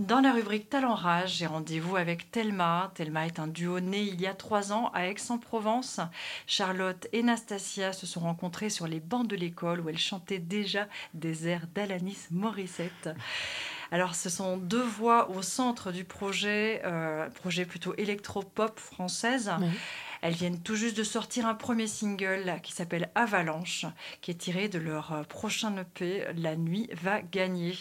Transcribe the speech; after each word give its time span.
Dans 0.00 0.22
la 0.22 0.32
rubrique 0.32 0.70
Talent 0.70 0.94
Rage, 0.94 1.34
j'ai 1.36 1.46
rendez-vous 1.46 1.94
avec 1.96 2.30
Thelma. 2.30 2.90
Thelma 2.94 3.26
est 3.26 3.38
un 3.38 3.46
duo 3.46 3.80
né 3.80 4.00
il 4.00 4.18
y 4.18 4.26
a 4.26 4.32
trois 4.32 4.72
ans 4.72 4.90
à 4.94 5.08
Aix-en-Provence. 5.08 6.00
Charlotte 6.46 7.06
et 7.12 7.22
Nastasia 7.22 7.92
se 7.92 8.06
sont 8.06 8.20
rencontrées 8.20 8.70
sur 8.70 8.86
les 8.86 8.98
bancs 8.98 9.26
de 9.26 9.36
l'école 9.36 9.80
où 9.80 9.90
elles 9.90 9.98
chantaient 9.98 10.38
déjà 10.38 10.88
des 11.12 11.48
airs 11.48 11.66
d'Alanis 11.74 12.28
Morissette. 12.30 13.10
Alors, 13.92 14.14
ce 14.14 14.30
sont 14.30 14.56
deux 14.56 14.82
voix 14.82 15.28
au 15.32 15.42
centre 15.42 15.92
du 15.92 16.04
projet, 16.04 16.80
euh, 16.86 17.28
projet 17.28 17.66
plutôt 17.66 17.94
électro-pop 17.96 18.78
française. 18.78 19.52
Elles 20.22 20.34
viennent 20.34 20.60
tout 20.60 20.76
juste 20.76 20.96
de 20.96 21.04
sortir 21.04 21.46
un 21.46 21.54
premier 21.54 21.86
single 21.86 22.54
qui 22.62 22.72
s'appelle 22.72 23.10
Avalanche, 23.14 23.86
qui 24.20 24.30
est 24.30 24.34
tiré 24.34 24.68
de 24.68 24.78
leur 24.78 25.12
euh, 25.12 25.22
prochain 25.22 25.74
EP 25.76 26.24
La 26.36 26.56
nuit 26.56 26.88
va 27.02 27.20
gagner. 27.22 27.76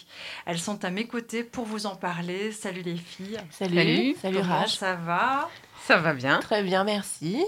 Elles 0.46 0.60
sont 0.60 0.84
à 0.86 0.90
mes 0.90 1.08
côtés 1.08 1.44
pour 1.44 1.66
vous 1.66 1.86
en 1.86 1.96
parler. 1.96 2.52
Salut 2.52 2.82
les 2.82 2.96
filles. 2.96 3.38
Salut, 3.52 4.16
salut, 4.22 4.40
Raj. 4.40 4.78
Ça 4.78 4.96
va? 4.96 5.50
Ça 5.86 5.98
va 5.98 6.14
bien. 6.14 6.40
Très 6.40 6.64
bien, 6.64 6.84
merci. 6.84 7.44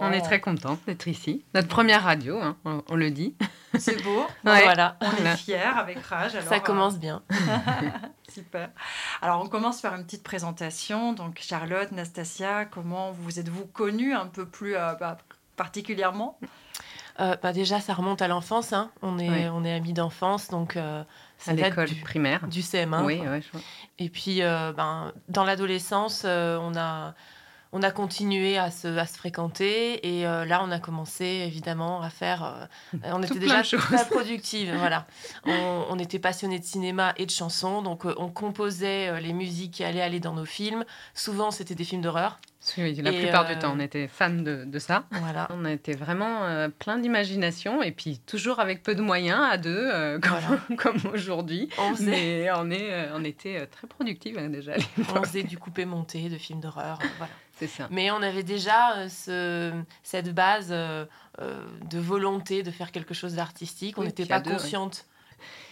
On 0.00 0.12
est 0.12 0.20
très 0.20 0.40
contents 0.40 0.78
d'être 0.86 1.08
ici. 1.08 1.44
Notre 1.54 1.68
première 1.68 2.02
radio, 2.02 2.38
hein, 2.40 2.56
on, 2.64 2.94
le 2.94 3.10
dit. 3.10 3.34
C'est 3.78 4.02
beau. 4.02 4.26
Voilà. 4.42 4.98
On 5.00 5.24
est 5.24 5.36
fiers 5.36 5.56
avec 5.56 5.98
Raj. 5.98 6.38
Ça 6.40 6.60
commence 6.60 6.98
bien. 6.98 7.22
Super. 8.36 8.68
Alors, 9.22 9.42
on 9.42 9.48
commence 9.48 9.80
par 9.80 9.94
une 9.94 10.04
petite 10.04 10.22
présentation. 10.22 11.14
Donc, 11.14 11.38
Charlotte, 11.40 11.90
Nastasia, 11.90 12.66
comment 12.66 13.10
vous 13.10 13.40
êtes-vous 13.40 13.64
connues 13.64 14.12
un 14.12 14.26
peu 14.26 14.44
plus 14.44 14.76
euh, 14.76 14.92
bah, 15.00 15.16
particulièrement? 15.56 16.38
Euh, 17.18 17.34
bah 17.42 17.54
déjà, 17.54 17.80
ça 17.80 17.94
remonte 17.94 18.20
à 18.20 18.28
l'enfance. 18.28 18.74
Hein. 18.74 18.90
On, 19.00 19.18
est, 19.18 19.48
on 19.48 19.64
est 19.64 19.72
amis 19.72 19.94
d'enfance, 19.94 20.48
donc 20.48 20.76
euh, 20.76 21.02
à 21.46 21.54
l'école 21.54 21.88
primaire. 22.02 22.46
Du 22.46 22.60
CM1. 22.60 23.04
Oui, 23.06 23.20
ouais, 23.20 23.40
je 23.40 23.58
Et 23.98 24.10
puis, 24.10 24.40
ben, 24.40 25.14
dans 25.30 25.44
l'adolescence, 25.44 26.26
on 26.26 26.76
a 26.76 27.14
on 27.72 27.82
a 27.82 27.90
continué 27.90 28.58
à 28.58 28.70
se, 28.70 28.88
à 28.88 29.06
se 29.06 29.16
fréquenter 29.16 30.06
et 30.06 30.26
euh, 30.26 30.44
là 30.44 30.62
on 30.64 30.70
a 30.70 30.78
commencé 30.78 31.24
évidemment 31.24 32.02
à 32.02 32.10
faire 32.10 32.68
euh, 32.94 32.98
on 33.12 33.22
était 33.22 33.38
déjà 33.38 33.62
très 33.62 34.06
productive 34.06 34.74
voilà. 34.76 35.06
On, 35.44 35.98
était 35.98 36.18
passionnés 36.18 36.58
de 36.58 36.64
cinéma 36.64 37.14
et 37.16 37.26
de 37.26 37.30
chansons 37.30 37.82
donc 37.82 38.04
euh, 38.04 38.14
on 38.18 38.28
composait 38.28 39.20
les 39.20 39.32
musiques 39.32 39.72
qui 39.72 39.84
allaient 39.84 40.02
aller 40.02 40.20
dans 40.20 40.34
nos 40.34 40.44
films. 40.44 40.84
Souvent 41.14 41.50
c'était 41.50 41.74
des 41.74 41.84
films 41.84 42.02
d'horreur 42.02 42.38
la 42.76 43.12
plupart 43.12 43.46
du 43.46 43.56
temps, 43.58 43.74
on 43.76 43.80
était 43.80 44.08
fans 44.08 44.30
de, 44.30 44.64
de, 44.64 44.78
ça. 44.78 45.04
Voilà. 45.10 45.48
On 45.50 45.64
était 45.64 45.94
vraiment 45.94 46.68
plein 46.78 46.98
d'imagination 46.98 47.82
et 47.82 47.92
puis 47.92 48.18
toujours 48.26 48.60
avec 48.60 48.82
peu 48.82 48.94
de 48.94 49.02
moyens 49.02 49.40
à 49.50 49.56
deux, 49.56 50.18
comme, 50.22 50.76
comme 50.76 51.12
aujourd'hui. 51.12 51.68
Mais 52.00 52.48
on, 52.56 52.70
est, 52.70 53.08
on 53.14 53.24
était 53.24 53.66
très 53.66 53.86
productifs 53.86 54.36
hein, 54.38 54.48
déjà. 54.48 54.72
On 55.14 55.22
faisait 55.22 55.42
du 55.42 55.58
coupé-monté 55.58 56.28
de 56.28 56.38
films 56.38 56.60
d'horreur. 56.60 56.98
voilà. 57.18 57.32
C'est 57.56 57.66
ça. 57.66 57.88
Mais 57.90 58.10
on 58.10 58.20
avait 58.20 58.42
déjà 58.42 58.98
euh, 58.98 59.08
ce, 59.08 59.72
cette 60.02 60.34
base 60.34 60.68
euh, 60.70 61.06
euh, 61.40 61.66
de 61.88 61.98
volonté 61.98 62.62
de 62.62 62.70
faire 62.70 62.92
quelque 62.92 63.14
chose 63.14 63.34
d'artistique. 63.34 63.96
On 63.98 64.04
n'était 64.04 64.26
pas 64.26 64.40
consciente. 64.40 65.06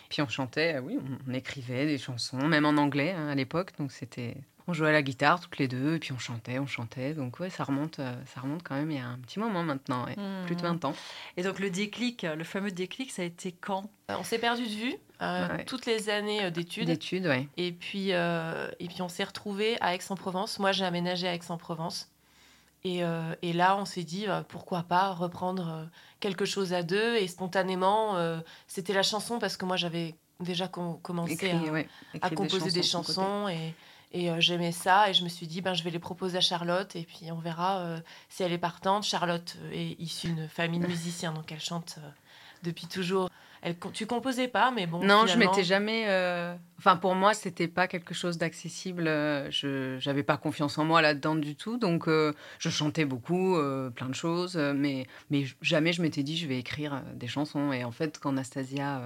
Puis 0.09 0.23
on 0.23 0.29
chantait, 0.29 0.79
oui, 0.79 0.99
on, 1.29 1.35
écrivait 1.35 1.87
des 1.87 1.99
chansons, 1.99 2.37
même 2.37 2.65
en 2.65 2.77
anglais 2.77 3.15
hein, 3.17 3.29
à 3.29 3.35
l'époque. 3.35 3.73
Donc 3.79 3.93
c'était 3.93 4.37
on 4.67 4.73
jouait 4.73 4.89
à 4.89 4.93
la 4.93 5.03
guitare 5.03 5.41
toutes 5.41 5.59
les 5.59 5.69
deux, 5.69 5.97
et 5.97 5.99
puis 5.99 6.13
on 6.13 6.19
chantait, 6.19 6.59
on 6.59 6.67
chantait. 6.67 7.15
Donc 7.15 7.41
ouais, 7.41 7.51
ça 7.51 7.65
remonte, 7.65 7.97
ça 7.97 8.41
remonte 8.41 8.63
quand 8.63 8.75
même 8.75 8.91
il 8.91 8.97
y 8.97 9.01
a 9.01 9.07
un 9.07 9.19
petit 9.19 9.39
moment 9.39 9.63
maintenant, 9.63 10.07
plus 10.47 10.57
de 10.57 10.63
20 10.63 10.83
mmh. 10.83 10.87
ans. 10.87 10.95
Et 11.37 11.43
donc 11.43 11.59
le 11.59 11.71
déclic, 11.71 12.23
le 12.23 12.45
fameux 12.45 12.71
déclic, 12.71 13.11
ça 13.11 13.23
a 13.23 13.25
été 13.25 13.53
quand? 13.53 13.91
On 14.09 14.25
s'est 14.25 14.39
perdu 14.39 14.65
de 14.65 14.69
vue 14.69 14.97
euh, 15.23 15.59
toutes 15.67 15.87
les 15.87 16.11
années 16.11 16.45
euh, 16.45 16.51
d'études. 16.51 16.87
D'études, 16.87 17.27
oui. 17.27 17.49
Et 17.57 17.73
puis, 17.73 18.13
euh, 18.13 18.69
et 18.81 18.89
puis 18.89 19.01
on 19.01 19.09
s'est 19.09 19.25
retrouvés 19.25 19.77
à 19.81 19.95
Aix-en-Provence. 19.95 20.59
Moi, 20.59 20.73
j'ai 20.73 20.85
aménagé 20.85 21.29
à 21.29 21.35
Aix-en-Provence. 21.35 22.11
Et, 22.87 23.01
et, 23.41 23.55
là, 23.55 23.79
on 23.79 23.87
s'est 23.87 24.05
dit, 24.05 24.27
pourquoi 24.51 24.83
pas 24.83 25.13
reprendre 25.13 25.89
quelque 26.21 26.45
chose 26.45 26.75
à 26.75 26.83
deux. 26.83 27.17
Et 27.17 27.29
spontanément, 27.29 28.19
c'était 28.67 28.93
la 28.93 29.03
chanson 29.03 29.39
parce 29.39 29.57
que 29.57 29.65
moi, 29.65 29.79
j'avais 29.79 30.15
déjà 30.39 30.69
commencé 30.69 31.51
à, 32.21 32.29
composer 32.29 32.71
des 32.73 32.83
chansons. 32.83 33.49
et, 33.49 33.75
et 34.15 34.41
j'aimais 34.41 34.73
ça. 34.73 35.11
Et 35.11 35.15
je 35.15 35.25
me 35.25 35.29
suis 35.29 35.47
dit, 35.47 35.61
ben, 35.61 35.75
je 35.75 35.83
vais 35.83 35.91
les 35.91 35.99
proposer 35.99 36.39
à 36.39 36.41
Charlotte. 36.41 36.97
Et 36.97 37.03
puis, 37.03 37.31
on 37.33 37.39
verra 37.39 37.97
si 38.29 38.43
elle 38.43 38.53
est 38.53 38.59
partante. 38.59 39.05
Charlotte 39.05 39.57
est 39.73 40.01
issue 40.01 40.29
d'une 40.29 40.49
famille 40.49 40.81
de 40.81 40.87
musiciens, 40.87 41.33
donc 41.33 41.53
elle 41.53 41.61
chante 41.61 41.99
depuis 42.63 42.87
toujours 42.87 43.29
tu 43.93 44.07
composais 44.07 44.49
pas, 44.49 44.71
mais 44.71 44.87
bon. 44.87 45.03
Non, 45.03 45.27
je 45.27 45.39
m'étais 45.39 45.65
jamais. 45.65 46.05
Euh, 46.09 46.55
enfin, 46.79 46.97
pour 46.97 47.15
moi, 47.15 47.33
c'était 47.33 47.69
pas 47.69 47.89
quelque 47.89 48.13
chose 48.13 48.37
d'accessible. 48.37 49.07
Euh, 49.07 49.51
je 49.51 50.05
n'avais 50.07 50.23
pas 50.23 50.37
confiance 50.37 50.77
en 50.77 50.85
moi 50.85 51.01
là-dedans 51.01 51.35
du 51.35 51.57
tout. 51.57 51.79
Donc, 51.79 52.07
euh, 52.07 52.35
je 52.59 52.69
chantais 52.69 53.05
beaucoup, 53.07 53.57
plein 53.95 54.09
de 54.09 54.15
choses, 54.15 54.57
mais, 54.57 55.07
mais 55.31 55.45
jamais 55.63 55.93
je 55.93 56.03
m'étais 56.03 56.23
dit 56.23 56.37
je 56.37 56.47
vais 56.47 56.59
écrire 56.59 57.03
des 57.15 57.27
chansons. 57.27 57.73
Et 57.73 57.85
en 57.85 57.93
fait, 57.93 58.19
quand 58.19 58.31
Anastasia 58.31 59.01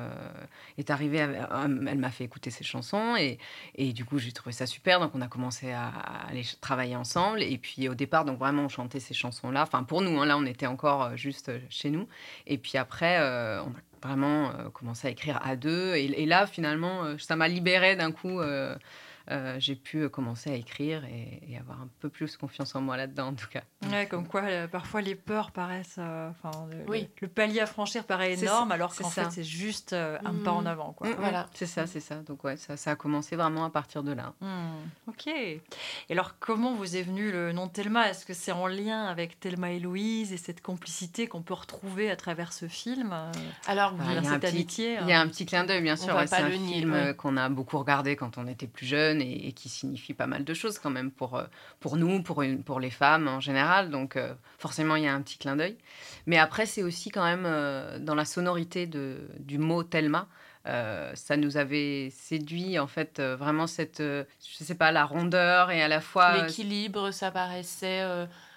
est 0.76 0.90
arrivée, 0.90 1.18
elle 1.18 1.98
m'a 1.98 2.10
fait 2.10 2.24
écouter 2.24 2.50
ses 2.50 2.64
chansons. 2.64 3.16
Et, 3.16 3.38
et 3.76 3.92
du 3.92 4.04
coup, 4.04 4.18
j'ai 4.18 4.32
trouvé 4.32 4.52
ça 4.52 4.66
super. 4.66 4.98
Donc, 4.98 5.12
on 5.14 5.20
a 5.20 5.28
commencé 5.28 5.70
à, 5.70 5.88
aller 6.28 6.42
travailler 6.60 6.96
ensemble. 6.96 7.42
Et 7.42 7.58
puis, 7.58 7.88
au 7.88 7.94
départ, 7.94 8.24
donc 8.24 8.38
vraiment, 8.38 8.64
on 8.64 8.68
chantait 8.68 9.00
ces 9.00 9.14
chansons-là. 9.14 9.62
Enfin, 9.62 9.84
pour 9.84 10.02
nous, 10.02 10.20
hein, 10.20 10.26
là, 10.26 10.36
on 10.36 10.46
était 10.46 10.66
encore 10.66 11.16
juste 11.16 11.52
chez 11.70 11.90
nous. 11.90 12.08
Et 12.46 12.58
puis 12.58 12.76
après, 12.76 13.18
on 13.20 13.70
a 13.70 13.87
vraiment 14.02 14.50
euh, 14.50 14.70
commencé 14.70 15.08
à 15.08 15.10
écrire 15.10 15.40
à 15.44 15.56
deux. 15.56 15.94
Et, 15.96 16.26
là, 16.26 16.46
finalement, 16.46 17.04
euh, 17.04 17.16
ça 17.18 17.36
m'a 17.36 17.48
libéré 17.48 17.96
d'un 17.96 18.12
coup. 18.12 18.40
Euh, 19.30 19.38
euh, 19.48 19.56
j'ai 19.58 19.74
pu 19.74 20.08
commencer 20.08 20.50
à 20.50 20.54
écrire 20.54 21.04
et, 21.04 21.56
avoir 21.58 21.80
un 21.80 21.88
peu 22.00 22.08
plus 22.08 22.36
confiance 22.36 22.74
en 22.74 22.80
moi 22.80 22.96
là-dedans, 22.96 23.28
en 23.28 23.34
tout 23.34 23.48
cas. 23.48 23.62
Ouais, 23.90 24.06
comme 24.06 24.26
quoi, 24.28 24.42
euh, 24.42 24.68
parfois 24.68 25.00
les 25.00 25.14
peurs 25.14 25.50
paraissent. 25.50 25.96
Euh, 25.98 26.30
enfin, 26.30 26.68
oui. 26.88 27.08
le, 27.20 27.28
palier 27.28 27.60
à 27.60 27.66
franchir 27.66 28.04
paraît 28.04 28.34
énorme, 28.34 28.70
alors 28.70 28.94
qu'en 28.94 29.08
fait, 29.08 29.30
c'est 29.30 29.44
juste 29.44 29.92
un 29.92 30.34
pas 30.44 30.52
en 30.52 30.62
mmh. 30.62 30.66
avant. 30.66 30.92
Quoi. 30.92 31.08
Mmh, 31.08 31.14
voilà. 31.18 31.46
C'est 31.54 31.66
ça, 31.66 31.86
c'est 31.86 32.00
ça. 32.00 32.16
Donc, 32.16 32.44
ouais, 32.44 32.56
ça, 32.56 32.76
ça, 32.76 32.92
a 32.92 32.96
commencé 32.96 33.36
vraiment 33.36 33.64
à 33.64 33.70
partir 33.70 34.02
de 34.02 34.12
là. 34.12 34.34
Mmh. 34.40 35.08
Ok. 35.08 35.26
Et 35.26 35.62
alors, 36.10 36.38
comment 36.38 36.74
vous 36.74 36.96
est 36.96 37.02
venu 37.02 37.32
le 37.32 37.52
nom 37.52 37.68
Thelma? 37.68 38.08
Est-ce 38.08 38.24
que 38.24 38.34
c'est 38.34 38.52
en 38.52 38.66
lien 38.66 39.06
avec 39.06 39.40
Thelma 39.40 39.72
et 39.72 39.80
Louise 39.80 40.32
et 40.32 40.36
cette 40.36 40.62
complicité 40.62 41.26
qu'on 41.26 41.42
peut 41.42 41.54
retrouver 41.54 42.10
à 42.10 42.16
travers 42.16 42.52
ce 42.52 42.68
film? 42.68 43.14
Alors, 43.66 43.94
il 44.08 44.14
y 44.14 44.18
a 44.18 44.22
cette 44.22 44.44
amitié. 44.44 44.98
Il 45.02 45.08
y 45.08 45.12
a 45.12 45.20
un 45.20 45.28
petit 45.28 45.46
clin 45.46 45.64
d'œil, 45.64 45.82
bien 45.82 45.96
sûr. 45.96 46.14
C'est 46.26 46.36
un 46.36 46.50
film 46.50 47.14
qu'on 47.14 47.36
a 47.36 47.48
beaucoup 47.48 47.78
regardé 47.78 48.16
quand 48.16 48.38
on 48.38 48.46
était 48.46 48.66
plus 48.66 48.86
jeune 48.86 49.17
et, 49.20 49.52
qui 49.52 49.68
signifie 49.68 50.14
pas 50.14 50.26
mal 50.26 50.44
de 50.44 50.54
choses 50.54 50.78
quand 50.78 50.90
même 50.90 51.10
pour, 51.10 51.36
euh, 51.36 51.44
pour 51.80 51.96
nous, 51.96 52.22
pour, 52.22 52.42
une, 52.42 52.62
pour 52.62 52.80
les 52.80 52.90
femmes 52.90 53.28
en 53.28 53.40
général. 53.40 53.90
Donc 53.90 54.16
euh, 54.16 54.34
forcément, 54.58 54.96
il 54.96 55.04
y 55.04 55.08
a 55.08 55.14
un 55.14 55.22
petit 55.22 55.38
clin 55.38 55.56
d'œil. 55.56 55.76
Mais 56.26 56.38
après, 56.38 56.66
c'est 56.66 56.82
aussi 56.82 57.10
quand 57.10 57.24
même 57.24 57.44
euh, 57.46 57.98
dans 57.98 58.14
la 58.14 58.24
sonorité 58.24 58.86
de, 58.86 59.28
du 59.38 59.58
mot 59.58 59.82
Thelma. 59.82 60.28
ça 61.14 61.36
nous 61.36 61.56
avait 61.56 62.10
séduit 62.10 62.78
en 62.78 62.86
fait 62.86 63.20
vraiment 63.20 63.66
cette 63.66 64.02
je 64.02 64.64
sais 64.64 64.74
pas 64.74 64.92
la 64.92 65.06
rondeur 65.06 65.70
et 65.70 65.82
à 65.82 65.88
la 65.88 66.00
fois 66.00 66.36
l'équilibre 66.36 67.10
ça 67.10 67.30
paraissait 67.30 68.04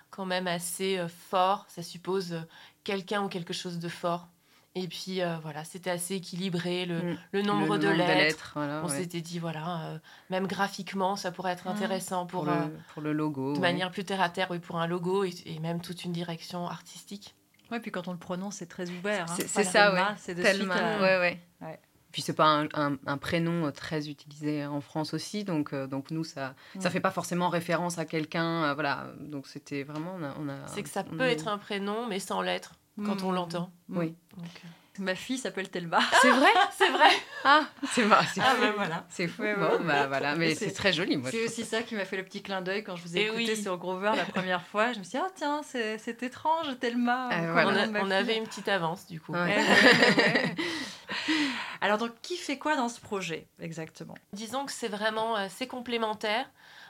quand 0.10 0.26
même 0.26 0.48
assez 0.48 1.00
fort 1.30 1.66
ça 1.70 1.82
suppose 1.82 2.36
quelqu'un 2.84 3.24
ou 3.24 3.30
quelque 3.30 3.54
chose 3.54 3.80
de 3.80 3.88
fort 3.88 4.28
et 4.74 4.88
puis 4.88 5.22
euh, 5.22 5.36
voilà, 5.42 5.66
c'était 5.66 5.90
assez 5.90 6.16
équilibré, 6.16 6.86
le, 6.86 7.02
mm. 7.02 7.18
le, 7.34 7.42
nombre, 7.42 7.78
de, 7.78 7.90
lettres. 7.90 8.54
on 8.56 8.88
s'était 8.88 9.20
dit, 9.20 9.38
voilà, 9.38 9.82
euh, 9.82 9.98
même 10.30 10.48
graphiquement, 10.48 11.18
ça 11.18 11.32
pourrait 11.32 11.52
être 11.52 11.66
mm. 11.66 11.72
intéressant 11.72 12.26
pour, 12.26 12.46
pour, 12.46 12.54
le, 12.54 12.58
euh, 12.58 12.68
pour 12.94 13.02
le 13.02 13.12
logo. 13.12 13.54
De 13.54 13.60
manière 13.60 13.92
plus 13.92 14.06
terre 14.06 14.22
à 14.22 14.30
terre, 14.30 14.48
oui, 14.50 14.60
pour 14.60 14.80
un 14.80 14.88
logo 14.88 15.26
et, 15.26 15.60
même 15.62 15.82
toute 15.82 16.06
une 16.06 16.14
direction 16.14 16.68
artistique. 16.68 17.36
Oui, 17.70 17.80
puis 17.80 17.92
quand 17.92 18.08
on 18.08 18.14
le 18.14 18.18
prononce, 18.18 18.56
c'est 18.56 18.70
très 18.70 18.90
ouvert. 18.90 19.26
Hein. 19.30 19.36
C'est 19.46 19.64
ça, 19.64 19.94
oui. 19.94 20.00
C'est 20.18 20.36
tellement. 20.36 20.74
ouais, 20.74 21.20
ouais. 21.20 21.42
ouais. 21.62 21.80
Puis 22.14 22.22
c'est 22.22 22.34
pas 22.34 22.66
un, 22.74 22.98
un, 23.06 23.18
prénom 23.18 23.72
très 23.72 24.10
utilisé 24.10 24.66
en 24.66 24.82
France 24.82 25.14
aussi, 25.14 25.46
donc 25.46 25.74
donc 25.74 26.12
nous 26.12 26.26
ça 26.26 26.56
ça 26.78 26.90
fait 26.90 27.00
pas 27.00 27.10
forcément 27.10 27.48
référence 27.48 28.00
à 28.00 28.06
quelqu'un, 28.06 28.74
voilà. 28.74 29.14
Donc 29.18 29.48
c'était 29.48 29.84
vraiment 29.84 30.18
on 30.38 30.50
a. 30.50 30.68
c'est 30.68 30.84
que 30.84 30.90
ça 30.90 31.06
peut 31.06 31.22
être 31.22 31.48
un 31.48 31.58
prénom 31.58 32.08
mais 32.08 32.20
sans 32.20 32.42
lettres 32.42 32.74
quand 32.98 33.24
on 33.24 33.32
hmm. 33.32 33.36
l'entend. 33.36 33.72
Oui. 33.90 34.16
Ma 35.00 35.16
fille 35.16 35.38
s'appelle 35.38 35.70
Thelma. 35.70 36.00
C'est 36.22 36.30
vrai 36.30 36.50
C'est 36.78 36.90
vrai 36.90 37.10
Ah, 37.44 37.64
c'est 37.92 38.04
vrai. 38.04 38.24
C'est 38.32 38.42
ah, 38.42 38.56
ben 38.60 38.74
voilà. 38.76 39.06
C'est 39.10 39.28
fou. 39.28 39.42
bon, 39.42 39.84
bah, 39.84 40.06
voilà. 40.06 40.36
Mais 40.36 40.54
c'est 40.54 40.72
très 40.72 40.94
joli, 40.94 41.18
moi. 41.18 41.32
C'est 41.32 41.44
aussi 41.44 41.64
ça 41.64 41.82
qui 41.82 41.96
m'a 41.96 42.06
fait 42.06 42.18
le 42.18 42.24
petit 42.24 42.44
clin 42.44 42.62
d'œil 42.62 42.84
quand 42.84 42.96
je 42.96 43.04
vous 43.04 43.18
ai 43.18 43.22
eh 43.22 43.28
écouté 43.28 43.56
sur 43.56 43.78
Grover 43.78 44.12
la 44.16 44.26
première 44.26 44.62
fois. 44.62 44.94
Je 44.94 45.00
me 45.00 45.04
suis 45.04 45.18
dit, 45.18 45.24
oh 45.26 45.32
tiens, 45.34 45.62
c'est 45.64 46.22
étrange, 46.22 46.78
Thelma. 46.80 47.30
Ah, 47.32 47.66
on, 47.66 48.12
avait 48.12 48.38
une 48.38 48.44
petite 48.44 48.68
avance, 48.68 49.08
du 49.08 49.20
coup. 49.20 49.34
Alors 51.82 51.98
donc, 51.98 52.12
qui 52.22 52.38
fait 52.38 52.60
quoi 52.60 52.76
dans 52.76 52.90
ce 52.90 53.02
projet 53.02 53.48
exactement? 53.60 54.16
Disons 54.34 54.66
que 54.66 54.72
c'est 54.72 54.88
vraiment 54.88 55.36
euh, 55.38 55.48
c'est 55.50 55.68
complémentaire. 55.68 56.48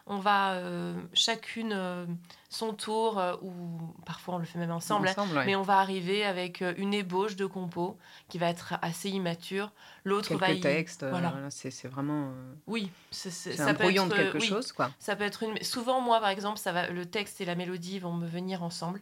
On 0.07 0.18
va 0.18 0.53
euh, 0.53 0.94
chacune 1.13 1.74
euh, 1.74 2.06
son 2.50 2.74
tour, 2.74 3.19
euh, 3.19 3.36
ou 3.42 3.53
parfois 4.06 4.36
on 4.36 4.38
le 4.38 4.45
fait 4.45 4.59
même 4.59 4.71
ensemble, 4.71 5.07
hein, 5.07 5.25
ouais. 5.36 5.45
mais 5.45 5.56
on 5.56 5.62
va 5.62 5.80
arriver 5.80 6.25
avec 6.25 6.63
une 6.77 6.94
ébauche 6.94 7.36
de 7.36 7.45
compo 7.45 7.98
qui 8.27 8.38
va 8.38 8.50
être 8.50 8.74
assez 8.81 9.09
immature. 9.09 9.71
L'autre 10.03 10.36
va 10.36 10.51
y... 10.51 10.59
textes, 10.59 11.06
voilà. 11.07 11.33
c'est 11.50 11.88
vraiment 11.88 12.31
Oui, 12.68 12.92
c'est 13.12 13.59
un 13.59 13.74
brouillon 13.74 14.07
de 14.07 14.13
quelque 14.13 14.39
oui, 14.39 14.48
chose, 14.48 14.71
quoi. 14.71 14.92
Ça 15.00 15.15
peut 15.15 15.24
être 15.24 15.44
une. 15.44 15.62
Souvent, 15.63 16.01
moi, 16.01 16.19
par 16.19 16.30
exemple, 16.30 16.57
ça 16.57 16.71
va, 16.71 16.89
le 16.89 17.06
texte 17.06 17.42
et 17.42 17.45
la 17.45 17.56
mélodie 17.56 18.00
vont 18.00 18.13
me 18.13 18.27
venir 18.27 18.63
ensemble. 18.63 19.01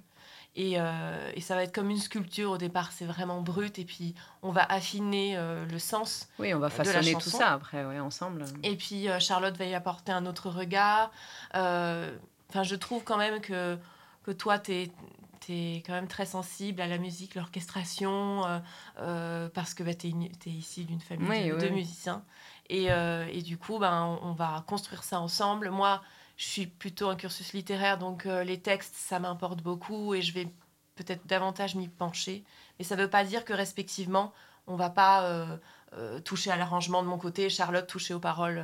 Et, 0.55 0.73
euh, 0.77 1.31
et 1.35 1.41
ça 1.41 1.55
va 1.55 1.63
être 1.63 1.73
comme 1.73 1.89
une 1.89 1.99
sculpture 1.99 2.51
au 2.51 2.57
départ, 2.57 2.91
c'est 2.91 3.05
vraiment 3.05 3.41
brut. 3.41 3.77
Et 3.79 3.85
puis, 3.85 4.15
on 4.41 4.51
va 4.51 4.63
affiner 4.63 5.37
euh, 5.37 5.65
le 5.65 5.79
sens. 5.79 6.27
Oui, 6.39 6.53
on 6.53 6.59
va 6.59 6.69
façonner 6.69 7.13
tout 7.13 7.29
ça 7.29 7.53
après, 7.53 7.85
ouais, 7.85 7.99
ensemble. 7.99 8.45
Et 8.63 8.75
puis, 8.75 9.09
euh, 9.09 9.19
Charlotte 9.19 9.55
va 9.57 9.65
y 9.65 9.75
apporter 9.75 10.11
un 10.11 10.25
autre 10.25 10.49
regard. 10.49 11.11
Enfin, 11.53 12.63
je 12.63 12.75
trouve 12.75 13.03
quand 13.03 13.17
même 13.17 13.41
que, 13.41 13.77
que 14.23 14.31
toi, 14.31 14.57
tu 14.57 14.73
es, 14.73 15.83
quand 15.85 15.93
même 15.93 16.07
très 16.07 16.25
sensible 16.25 16.81
à 16.81 16.87
la 16.87 16.97
musique, 16.97 17.35
l'orchestration, 17.35 18.61
parce 18.95 19.73
que 19.75 19.83
bah, 19.83 19.93
tu 19.93 20.07
es, 20.07 20.49
issu 20.49 20.83
d'une 20.83 20.99
famille 20.99 21.29
Oui, 21.29 21.47
de, 21.49 21.53
oui, 21.53 21.61
de 21.61 21.69
musiciens. 21.69 22.23
Et, 22.69 22.87
et 22.87 23.41
du 23.43 23.57
coup, 23.57 23.77
ben, 23.77 24.19
on, 24.23 24.29
on 24.29 24.33
va 24.33 24.63
construire 24.67 25.03
ça 25.03 25.19
ensemble. 25.19 25.69
Moi, 25.69 26.01
je 26.39 26.45
suis 26.45 26.67
plutôt 26.67 27.09
un 27.09 27.17
cursus 27.17 27.51
littéraire, 27.51 27.97
donc 27.97 28.25
euh, 28.25 28.45
les 28.45 28.61
textes, 28.61 28.95
ça 28.95 29.19
m'importe 29.19 29.61
beaucoup 29.61 30.13
et 30.13 30.21
je 30.21 30.33
vais 30.33 30.47
peut-être 30.95 31.27
davantage 31.27 31.75
m'y 31.75 31.89
pencher. 31.89 32.45
Mais 32.77 32.85
ça 32.85 32.95
ne 32.95 33.01
veut 33.01 33.09
pas 33.09 33.25
dire 33.25 33.43
que 33.43 33.51
respectivement, 33.51 34.33
on 34.65 34.77
va 34.77 34.89
pas 34.89 35.25
euh, 35.25 35.57
euh, 35.97 36.21
toucher 36.21 36.49
à 36.49 36.55
l'arrangement 36.55 37.03
de 37.03 37.09
mon 37.09 37.17
côté, 37.17 37.49
Charlotte 37.49 37.85
toucher 37.85 38.13
aux 38.13 38.21
paroles. 38.21 38.63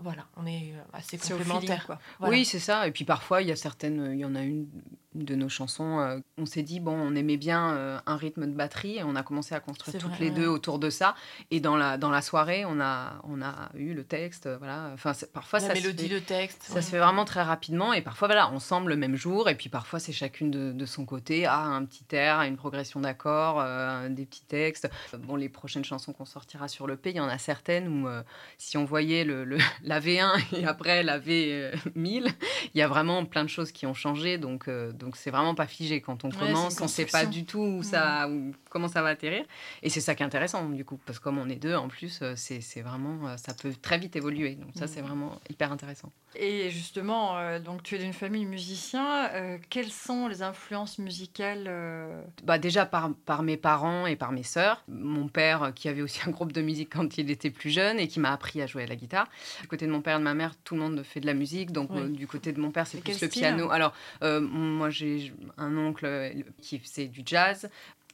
voilà, 0.00 0.26
on 0.36 0.46
est 0.46 0.72
assez 0.92 1.16
au 1.16 1.20
feeling, 1.20 1.38
complémentaires. 1.38 1.86
quoi. 1.86 1.98
Voilà. 2.20 2.30
Oui, 2.30 2.44
c'est 2.44 2.60
ça. 2.60 2.86
Et 2.86 2.92
puis 2.92 3.04
parfois, 3.04 3.42
il 3.42 3.48
y 3.48 3.52
a 3.52 3.56
certaines, 3.56 4.12
il 4.12 4.20
y 4.20 4.24
en 4.24 4.36
a 4.36 4.42
une 4.42 4.68
de 5.14 5.34
nos 5.34 5.48
chansons. 5.48 5.98
euh, 6.00 6.18
on 6.38 6.46
s'est 6.46 6.62
dit 6.62 6.78
bon, 6.80 6.92
on 6.92 7.14
aimait 7.16 7.36
bien 7.36 7.72
euh, 7.74 7.98
un 8.06 8.16
rythme 8.16 8.46
de 8.46 8.52
batterie 8.52 8.98
et 8.98 9.02
on 9.02 9.16
a 9.16 9.22
commencé 9.24 9.54
à 9.54 9.60
construire 9.60 9.98
toutes 10.00 10.10
vrai, 10.12 10.20
les 10.20 10.30
ouais. 10.30 10.36
deux 10.36 10.46
autour 10.46 10.78
de 10.78 10.88
ça. 10.88 11.14
Et 11.50 11.58
dans 11.60 11.76
la 11.76 11.98
dans 11.98 12.10
la 12.10 12.22
soirée, 12.22 12.64
on 12.64 12.80
a 12.80 13.20
on 13.24 13.42
a 13.42 13.70
eu 13.74 13.92
le 13.94 14.04
texte. 14.04 14.46
euh, 14.46 14.56
Voilà. 14.58 14.90
Enfin, 14.94 15.12
parfois 15.32 15.58
la 15.58 15.66
ça 15.68 15.74
mélodie, 15.74 16.04
se 16.04 16.08
fait, 16.08 16.14
le 16.14 16.20
texte. 16.20 16.62
ça 16.62 16.74
ouais. 16.74 16.82
se 16.82 16.90
fait 16.90 16.98
vraiment 16.98 17.24
très 17.24 17.42
rapidement. 17.42 17.92
Et 17.92 18.02
parfois, 18.02 18.28
voilà, 18.28 18.48
ensemble 18.50 18.90
le 18.90 18.96
même 18.96 19.16
jour. 19.16 19.48
Et 19.48 19.56
puis 19.56 19.68
parfois, 19.68 19.98
c'est 19.98 20.12
chacune 20.12 20.50
de, 20.50 20.70
de 20.72 20.86
son 20.86 21.04
côté. 21.04 21.44
Ah, 21.46 21.64
un 21.64 21.84
petit 21.84 22.04
air, 22.12 22.42
une 22.42 22.56
progression 22.56 23.00
d'accords, 23.00 23.58
euh, 23.60 24.08
des 24.08 24.26
petits 24.26 24.44
textes. 24.44 24.88
Bon, 25.18 25.34
les 25.34 25.48
prochaines 25.48 25.84
chansons 25.84 26.12
qu'on 26.12 26.24
sortira 26.24 26.68
sur 26.68 26.86
le 26.86 26.96
P, 26.96 27.10
il 27.10 27.16
y 27.16 27.20
en 27.20 27.28
a 27.28 27.38
certaines 27.38 27.88
où 27.88 28.06
euh, 28.08 28.22
si 28.58 28.76
on 28.76 28.84
voyait 28.84 29.24
le, 29.24 29.44
le- 29.44 29.58
la 29.82 29.98
V1 30.00 30.54
et 30.56 30.66
après 30.66 31.02
la 31.02 31.18
V1000, 31.18 32.32
il 32.74 32.78
y 32.78 32.82
a 32.82 32.88
vraiment 32.88 33.24
plein 33.24 33.42
de 33.44 33.48
choses 33.48 33.72
qui 33.72 33.86
ont 33.86 33.94
changé. 33.94 34.38
Donc, 34.38 34.68
euh, 34.68 34.92
donc 35.00 35.16
c'est 35.16 35.30
vraiment 35.32 35.54
pas 35.56 35.66
figé. 35.66 36.00
Quand 36.00 36.24
on 36.24 36.28
Ouais, 36.30 36.36
commence, 36.38 36.80
on 36.80 36.86
sait 36.86 37.06
pas 37.06 37.26
du 37.26 37.44
tout 37.44 37.58
où 37.58 37.82
ça, 37.82 38.28
où- 38.28 38.52
comment 38.68 38.86
ça 38.86 39.02
va 39.02 39.08
atterrir. 39.08 39.44
Et 39.82 39.90
c'est 39.90 40.00
ça 40.00 40.14
qui 40.14 40.22
est 40.22 40.26
intéressant, 40.26 40.68
du 40.68 40.84
coup. 40.84 41.00
Parce 41.06 41.18
que 41.18 41.24
comme 41.24 41.38
on 41.38 41.48
est 41.48 41.56
deux, 41.56 41.74
en 41.74 41.88
plus, 41.88 42.20
euh, 42.22 42.34
c'est 42.36 42.82
vraiment, 42.82 43.26
euh, 43.28 43.36
ça 43.36 43.54
peut 43.54 43.72
très 43.80 43.98
vite 43.98 44.14
évoluer. 44.14 44.54
Donc 44.54 44.70
ça, 44.76 44.84
Mm. 44.84 44.88
c'est 44.88 45.00
vraiment 45.00 45.40
hyper 45.48 45.72
intéressant. 45.72 46.12
Et 46.36 46.70
justement, 46.70 47.38
euh, 47.38 47.58
donc 47.58 47.82
tu 47.82 47.96
es 47.96 47.98
d'une 47.98 48.12
famille 48.12 48.44
de 48.44 48.50
musiciens. 48.50 49.28
euh, 49.32 49.58
quelles 49.70 49.90
sont 49.90 50.28
les 50.28 50.42
influences 50.42 50.98
musicales 50.98 51.64
euh, 51.66 52.22
bah 52.44 52.58
déjà 52.58 52.86
par, 52.86 53.10
par 53.26 53.42
mes 53.42 53.56
parents 53.56 54.06
et 54.06 54.14
par 54.16 54.30
mes 54.30 54.42
sœurs. 54.44 54.84
Mon 54.88 55.26
père, 55.28 55.72
qui 55.74 55.88
avait 55.88 56.02
aussi 56.02 56.20
un 56.26 56.30
groupe 56.30 56.52
de 56.52 56.60
musique 56.62 56.90
quand 56.92 57.18
il 57.18 57.30
était 57.30 57.50
plus 57.50 57.70
jeune 57.70 57.98
et 57.98 58.06
qui 58.06 58.20
m'a 58.20 58.32
appris 58.32 58.60
à 58.62 58.66
jouer 58.66 58.84
à 58.84 58.86
la 58.86 58.96
guitare. 58.96 59.26
Du 59.62 59.68
côté 59.68 59.86
de 59.86 59.90
mon 59.90 60.02
père 60.02 60.16
et 60.16 60.18
de 60.18 60.24
ma 60.24 60.34
mère, 60.34 60.52
tout 60.62 60.74
le 60.74 60.80
monde 60.82 61.02
fait 61.02 61.20
de 61.20 61.26
la 61.26 61.34
musique. 61.34 61.72
Donc, 61.72 61.90
Oui. 61.92 62.10
du 62.10 62.26
côté 62.26 62.52
de 62.52 62.60
mon 62.60 62.70
père, 62.70 62.86
c'est 62.86 63.00
plus 63.00 63.20
le 63.20 63.28
piano. 63.28 63.70
Alors, 63.70 63.92
moi, 64.22 64.89
j'ai 64.90 65.32
un 65.56 65.76
oncle 65.76 66.06
euh, 66.06 66.30
qui 66.60 66.78
faisait 66.78 67.08
du 67.08 67.22
jazz. 67.24 67.68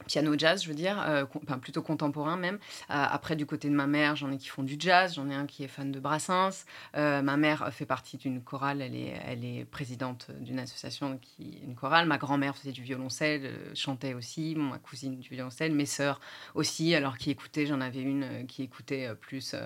Piano 0.06 0.34
jazz, 0.38 0.62
je 0.62 0.68
veux 0.68 0.74
dire, 0.74 1.02
euh, 1.08 1.24
plutôt 1.60 1.82
contemporain 1.82 2.36
même. 2.36 2.56
Euh, 2.56 2.58
après, 2.90 3.34
du 3.34 3.46
côté 3.46 3.68
de 3.68 3.74
ma 3.74 3.86
mère, 3.86 4.14
j'en 4.14 4.30
ai 4.30 4.36
qui 4.36 4.48
font 4.48 4.62
du 4.62 4.76
jazz, 4.78 5.14
j'en 5.14 5.28
ai 5.30 5.34
un 5.34 5.46
qui 5.46 5.64
est 5.64 5.68
fan 5.68 5.90
de 5.90 5.98
Brassens. 5.98 6.64
Euh, 6.96 7.22
ma 7.22 7.36
mère 7.36 7.72
fait 7.72 7.86
partie 7.86 8.16
d'une 8.18 8.42
chorale, 8.42 8.82
elle 8.82 8.94
est, 8.94 9.14
elle 9.26 9.44
est 9.44 9.64
présidente 9.64 10.30
d'une 10.38 10.58
association 10.58 11.18
qui 11.20 11.60
une 11.64 11.74
chorale. 11.74 12.06
Ma 12.06 12.18
grand-mère 12.18 12.56
faisait 12.56 12.72
du 12.72 12.82
violoncelle, 12.82 13.50
chantait 13.74 14.12
aussi, 14.14 14.54
ma 14.54 14.78
cousine 14.78 15.18
du 15.18 15.30
violoncelle, 15.30 15.72
mes 15.72 15.86
sœurs 15.86 16.20
aussi, 16.54 16.94
alors 16.94 17.16
qui 17.16 17.30
écoutaient, 17.30 17.66
j'en 17.66 17.80
avais 17.80 18.02
une 18.02 18.46
qui 18.46 18.62
écoutait 18.62 19.10
plus 19.20 19.56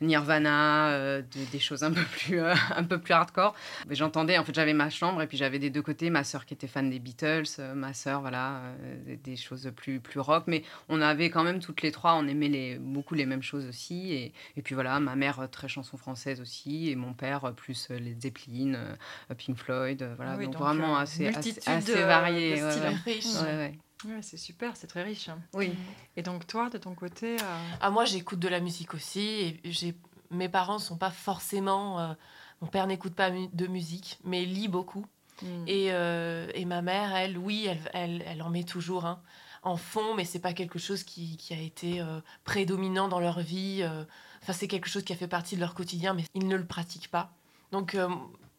Nirvana, 0.00 1.20
de- 1.22 1.50
des 1.52 1.58
choses 1.58 1.82
un 1.84 1.92
peu 1.92 2.02
plus, 2.04 2.40
un 2.76 2.84
peu 2.84 2.98
plus 2.98 3.14
hardcore. 3.14 3.54
Mais 3.88 3.94
j'entendais, 3.94 4.38
en 4.38 4.44
fait, 4.44 4.54
j'avais 4.54 4.74
ma 4.74 4.90
chambre 4.90 5.22
et 5.22 5.26
puis 5.26 5.36
j'avais 5.38 5.58
des 5.58 5.70
deux 5.70 5.82
côtés 5.82 6.10
ma 6.10 6.24
sœur 6.24 6.44
qui 6.46 6.54
était 6.54 6.66
fan 6.68 6.90
des 6.90 6.98
Beatles, 6.98 7.44
ma 7.74 7.92
sœur, 7.94 8.20
voilà, 8.20 8.62
des, 9.06 9.16
des 9.16 9.36
choses 9.36 9.69
plus, 9.72 10.00
plus 10.00 10.20
rock. 10.20 10.44
Mais 10.46 10.62
on 10.88 11.00
avait 11.00 11.30
quand 11.30 11.44
même 11.44 11.60
toutes 11.60 11.82
les 11.82 11.92
trois, 11.92 12.14
on 12.14 12.26
aimait 12.28 12.48
les, 12.48 12.78
beaucoup 12.78 13.14
les 13.14 13.26
mêmes 13.26 13.42
choses 13.42 13.66
aussi. 13.66 14.12
Et, 14.12 14.32
et 14.56 14.62
puis 14.62 14.74
voilà, 14.74 14.98
ma 15.00 15.16
mère, 15.16 15.40
euh, 15.40 15.46
très 15.46 15.68
chanson 15.68 15.96
française 15.96 16.40
aussi, 16.40 16.90
et 16.90 16.96
mon 16.96 17.12
père, 17.12 17.44
euh, 17.44 17.52
plus 17.52 17.88
euh, 17.90 17.98
les 17.98 18.14
Zeppelin, 18.20 18.96
Pink 19.38 19.56
Floyd, 19.56 20.02
voilà. 20.16 20.32
Ah 20.32 20.36
oui, 20.36 20.44
donc, 20.44 20.54
donc, 20.54 20.62
vraiment 20.62 20.96
euh, 20.96 21.00
assez, 21.00 21.26
assez, 21.66 22.02
varié. 22.02 22.58
de 22.60 22.64
ouais, 22.64 22.70
styles. 22.70 22.82
ouais. 22.82 22.96
Riche. 23.12 23.34
Ouais, 23.42 23.42
ouais. 23.42 23.78
ouais, 24.06 24.22
C'est 24.22 24.36
super, 24.36 24.76
c'est 24.76 24.86
très 24.86 25.02
riche. 25.02 25.28
Oui. 25.54 25.72
Et 26.16 26.22
donc 26.22 26.46
toi, 26.46 26.70
de 26.70 26.78
ton 26.78 26.94
côté, 26.94 27.36
euh, 27.36 27.58
Ah, 27.80 27.90
moi, 27.90 28.04
j'écoute 28.04 28.38
de 28.38 28.48
la 28.48 28.60
musique 28.60 28.94
aussi. 28.94 29.20
Et 29.20 29.60
j'ai... 29.64 29.94
Mes 30.30 30.48
parents 30.48 30.78
sont 30.78 30.96
pas 30.96 31.10
forcément. 31.10 31.98
euh, 32.00 32.12
Mon 32.60 32.68
père 32.68 32.86
n'écoute 32.86 33.14
pas 33.14 33.30
mu- 33.30 33.48
de 33.52 33.66
musique, 33.66 34.18
mais 34.24 34.44
lit 34.44 34.68
beaucoup. 34.68 35.04
hmm. 35.42 35.64
Et, 35.66 35.88
euh, 35.90 36.46
et 36.54 36.64
ma 36.66 36.82
mère, 36.82 37.14
elle, 37.16 37.36
oui, 37.36 37.66
elle, 37.68 37.80
elle, 37.94 38.22
elle 38.26 38.42
en 38.42 38.50
met 38.50 38.62
toujours 38.64 39.06
hein, 39.06 39.20
en 39.62 39.76
fond, 39.76 40.14
mais 40.14 40.24
c'est 40.24 40.38
pas 40.38 40.52
quelque 40.52 40.78
chose 40.78 41.04
qui, 41.04 41.36
qui 41.36 41.52
a 41.54 41.58
été 41.58 42.00
euh, 42.00 42.20
prédominant 42.44 43.08
dans 43.08 43.20
leur 43.20 43.40
vie. 43.40 43.80
euh. 43.82 44.04
Enfin, 44.42 44.52
c'est 44.52 44.68
quelque 44.68 44.88
chose 44.88 45.04
qui 45.04 45.12
a 45.12 45.16
fait 45.16 45.28
partie 45.28 45.54
de 45.54 45.60
leur 45.60 45.74
quotidien, 45.74 46.14
mais 46.14 46.24
ils 46.34 46.48
ne 46.48 46.56
le 46.56 46.64
pratiquent 46.64 47.10
pas. 47.10 47.32
Donc, 47.72 47.94
euh, 47.94 48.08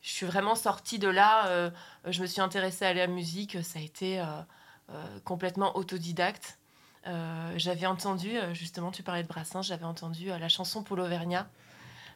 je 0.01 0.09
suis 0.09 0.25
vraiment 0.25 0.55
sortie 0.55 0.99
de 0.99 1.07
là. 1.07 1.71
je 2.05 2.21
me 2.21 2.27
suis 2.27 2.41
intéressée 2.41 2.85
à 2.85 2.93
la 2.93 3.05
musique. 3.05 3.63
Ça 3.63 3.77
a 3.77 3.81
été 3.83 4.23
complètement 5.25 5.77
autodidacte. 5.77 6.57
J'avais 7.55 7.85
entendu, 7.85 8.31
justement, 8.53 8.89
tu 8.89 9.03
parlais 9.03 9.21
de 9.21 9.27
Brassens, 9.27 9.61
j'avais 9.61 9.85
entendu 9.85 10.29
la 10.29 10.49
chanson 10.49 10.81
pour 10.81 10.97
l'Auvergnat. 10.97 11.47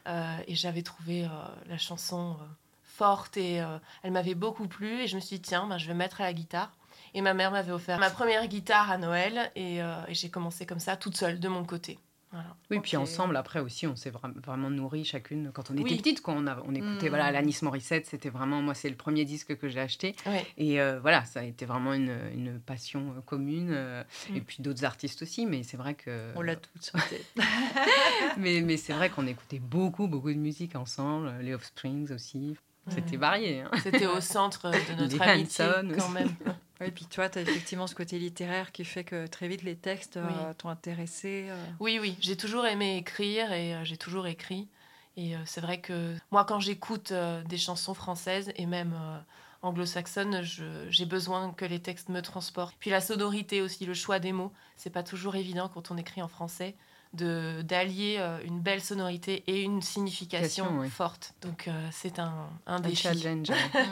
Euh, 0.08 0.38
et 0.48 0.56
j'avais 0.56 0.82
trouvé 0.82 1.28
la 1.66 1.78
chanson 1.78 2.36
forte 2.82 3.36
et 3.36 3.62
elle 4.02 4.10
m'avait 4.10 4.34
beaucoup 4.34 4.66
plu. 4.66 5.02
Et 5.02 5.06
je 5.06 5.14
me 5.14 5.20
suis 5.20 5.36
dit, 5.36 5.42
tiens, 5.42 5.68
ben, 5.68 5.78
je 5.78 5.86
vais 5.86 5.94
me 5.94 5.98
mettre 5.98 6.20
à 6.20 6.24
la 6.24 6.32
guitare. 6.32 6.72
Et 7.14 7.22
ma 7.22 7.34
mère 7.34 7.50
m'avait 7.50 7.72
offert 7.72 7.98
ma 7.98 8.10
première 8.10 8.46
guitare 8.46 8.90
à 8.90 8.98
Noël. 8.98 9.50
Et, 9.56 9.82
euh, 9.82 9.94
et 10.08 10.14
j'ai 10.14 10.28
commencé 10.30 10.66
comme 10.66 10.80
ça, 10.80 10.96
toute 10.96 11.16
seule, 11.16 11.40
de 11.40 11.48
mon 11.48 11.64
côté. 11.64 11.98
Voilà. 12.32 12.48
Oui, 12.70 12.80
puis 12.80 12.96
Ok. 12.96 13.04
ensemble, 13.04 13.36
après 13.36 13.60
aussi, 13.60 13.86
on 13.86 13.94
s'est 13.94 14.10
vra- 14.10 14.32
vraiment 14.44 14.68
nourri 14.68 15.04
chacune. 15.04 15.52
Quand 15.54 15.70
on 15.70 15.74
était 15.74 15.84
Oui. 15.84 15.96
petite, 15.96 16.20
quand 16.22 16.34
on, 16.36 16.46
a- 16.48 16.60
on 16.66 16.74
écoutait 16.74 17.06
Mm. 17.06 17.08
voilà, 17.08 17.26
Alanis 17.26 17.58
Morissette, 17.62 18.04
c'était 18.06 18.28
vraiment, 18.30 18.60
moi, 18.60 18.74
c'est 18.74 18.90
le 18.90 18.96
premier 18.96 19.24
disque 19.24 19.56
que 19.56 19.68
j'ai 19.68 19.80
acheté. 19.80 20.16
Et 20.58 20.80
euh, 20.80 20.98
voilà, 21.00 21.24
ça 21.24 21.40
a 21.40 21.42
été 21.44 21.64
vraiment 21.64 21.94
une, 21.94 22.14
une 22.34 22.58
passion 22.58 23.14
euh, 23.16 23.20
commune. 23.22 24.04
Et 24.34 24.40
puis 24.40 24.56
d'autres 24.60 24.84
artistes 24.84 25.22
aussi, 25.22 25.46
mais 25.46 25.62
c'est 25.62 25.76
vrai 25.76 25.94
que. 25.94 26.32
on 26.34 26.42
l'a 26.42 26.56
toutes 26.56 26.92
mais 28.38 28.60
mais 28.60 28.76
c'est 28.76 28.92
vrai 28.92 29.08
qu'on 29.08 29.26
écoutait 29.26 29.60
beaucoup, 29.60 30.08
beaucoup 30.08 30.30
de 30.32 30.38
musique 30.38 30.74
ensemble. 30.76 31.32
Les 31.40 31.54
Offsprings 31.54 32.10
aussi. 32.12 32.56
C'était 32.88 33.16
varié. 33.16 33.60
hein. 33.62 33.70
C'était 33.82 34.06
au 34.06 34.20
centre 34.20 34.70
de 34.70 34.94
notre 35.00 35.16
Les 35.16 35.22
amitié, 35.22 35.64
Hanson 35.64 35.88
quand 35.96 36.12
aussi. 36.12 36.24
Et 36.84 36.90
puis 36.90 37.06
toi, 37.06 37.28
tu 37.28 37.38
as 37.38 37.42
effectivement 37.42 37.86
ce 37.86 37.94
côté 37.94 38.18
littéraire 38.18 38.70
qui 38.72 38.84
fait 38.84 39.02
que 39.04 39.26
très 39.26 39.48
vite 39.48 39.62
les 39.62 39.76
textes 39.76 40.16
euh, 40.18 40.52
t'ont 40.54 40.68
intéressé. 40.68 41.46
euh. 41.48 41.64
Oui, 41.80 41.98
oui, 42.00 42.16
j'ai 42.20 42.36
toujours 42.36 42.66
aimé 42.66 42.98
écrire 42.98 43.52
et 43.52 43.74
euh, 43.74 43.84
j'ai 43.84 43.96
toujours 43.96 44.26
écrit. 44.26 44.68
Et 45.16 45.34
euh, 45.34 45.38
c'est 45.46 45.62
vrai 45.62 45.80
que 45.80 46.14
moi, 46.30 46.44
quand 46.44 46.60
j'écoute 46.60 47.12
euh, 47.12 47.42
des 47.44 47.56
chansons 47.56 47.94
françaises 47.94 48.52
et 48.56 48.66
même 48.66 48.92
euh, 48.94 49.18
anglo-saxonnes, 49.62 50.42
je- 50.42 50.86
j'ai 50.90 51.06
besoin 51.06 51.52
que 51.52 51.64
les 51.64 51.80
textes 51.80 52.10
me 52.10 52.20
transportent. 52.20 52.76
Puis 52.78 52.90
la 52.90 53.00
sonorité 53.00 53.62
aussi, 53.62 53.86
le 53.86 53.94
choix 53.94 54.18
des 54.18 54.32
mots, 54.32 54.52
c'est 54.76 54.90
pas 54.90 55.02
toujours 55.02 55.36
évident 55.36 55.70
quand 55.72 55.90
on 55.90 55.96
écrit 55.96 56.20
en 56.20 56.28
français 56.28 56.74
de 57.14 57.62
d'allier 57.62 58.16
euh, 58.18 58.38
une 58.44 58.60
belle 58.60 58.82
sonorité 58.82 59.42
et 59.46 59.62
une 59.62 59.80
signification 59.80 60.64
Question, 60.66 60.80
oui. 60.80 60.90
forte. 60.90 61.32
Donc 61.40 61.68
euh, 61.68 61.88
c'est 61.92 62.18
un, 62.18 62.50
un 62.66 62.76
Un 62.76 62.80
défi. 62.80 63.02
challenge. 63.02 63.48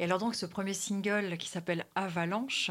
Et 0.00 0.04
alors 0.04 0.18
donc 0.18 0.34
ce 0.34 0.46
premier 0.46 0.74
single 0.74 1.36
qui 1.38 1.48
s'appelle 1.48 1.84
Avalanche, 1.96 2.70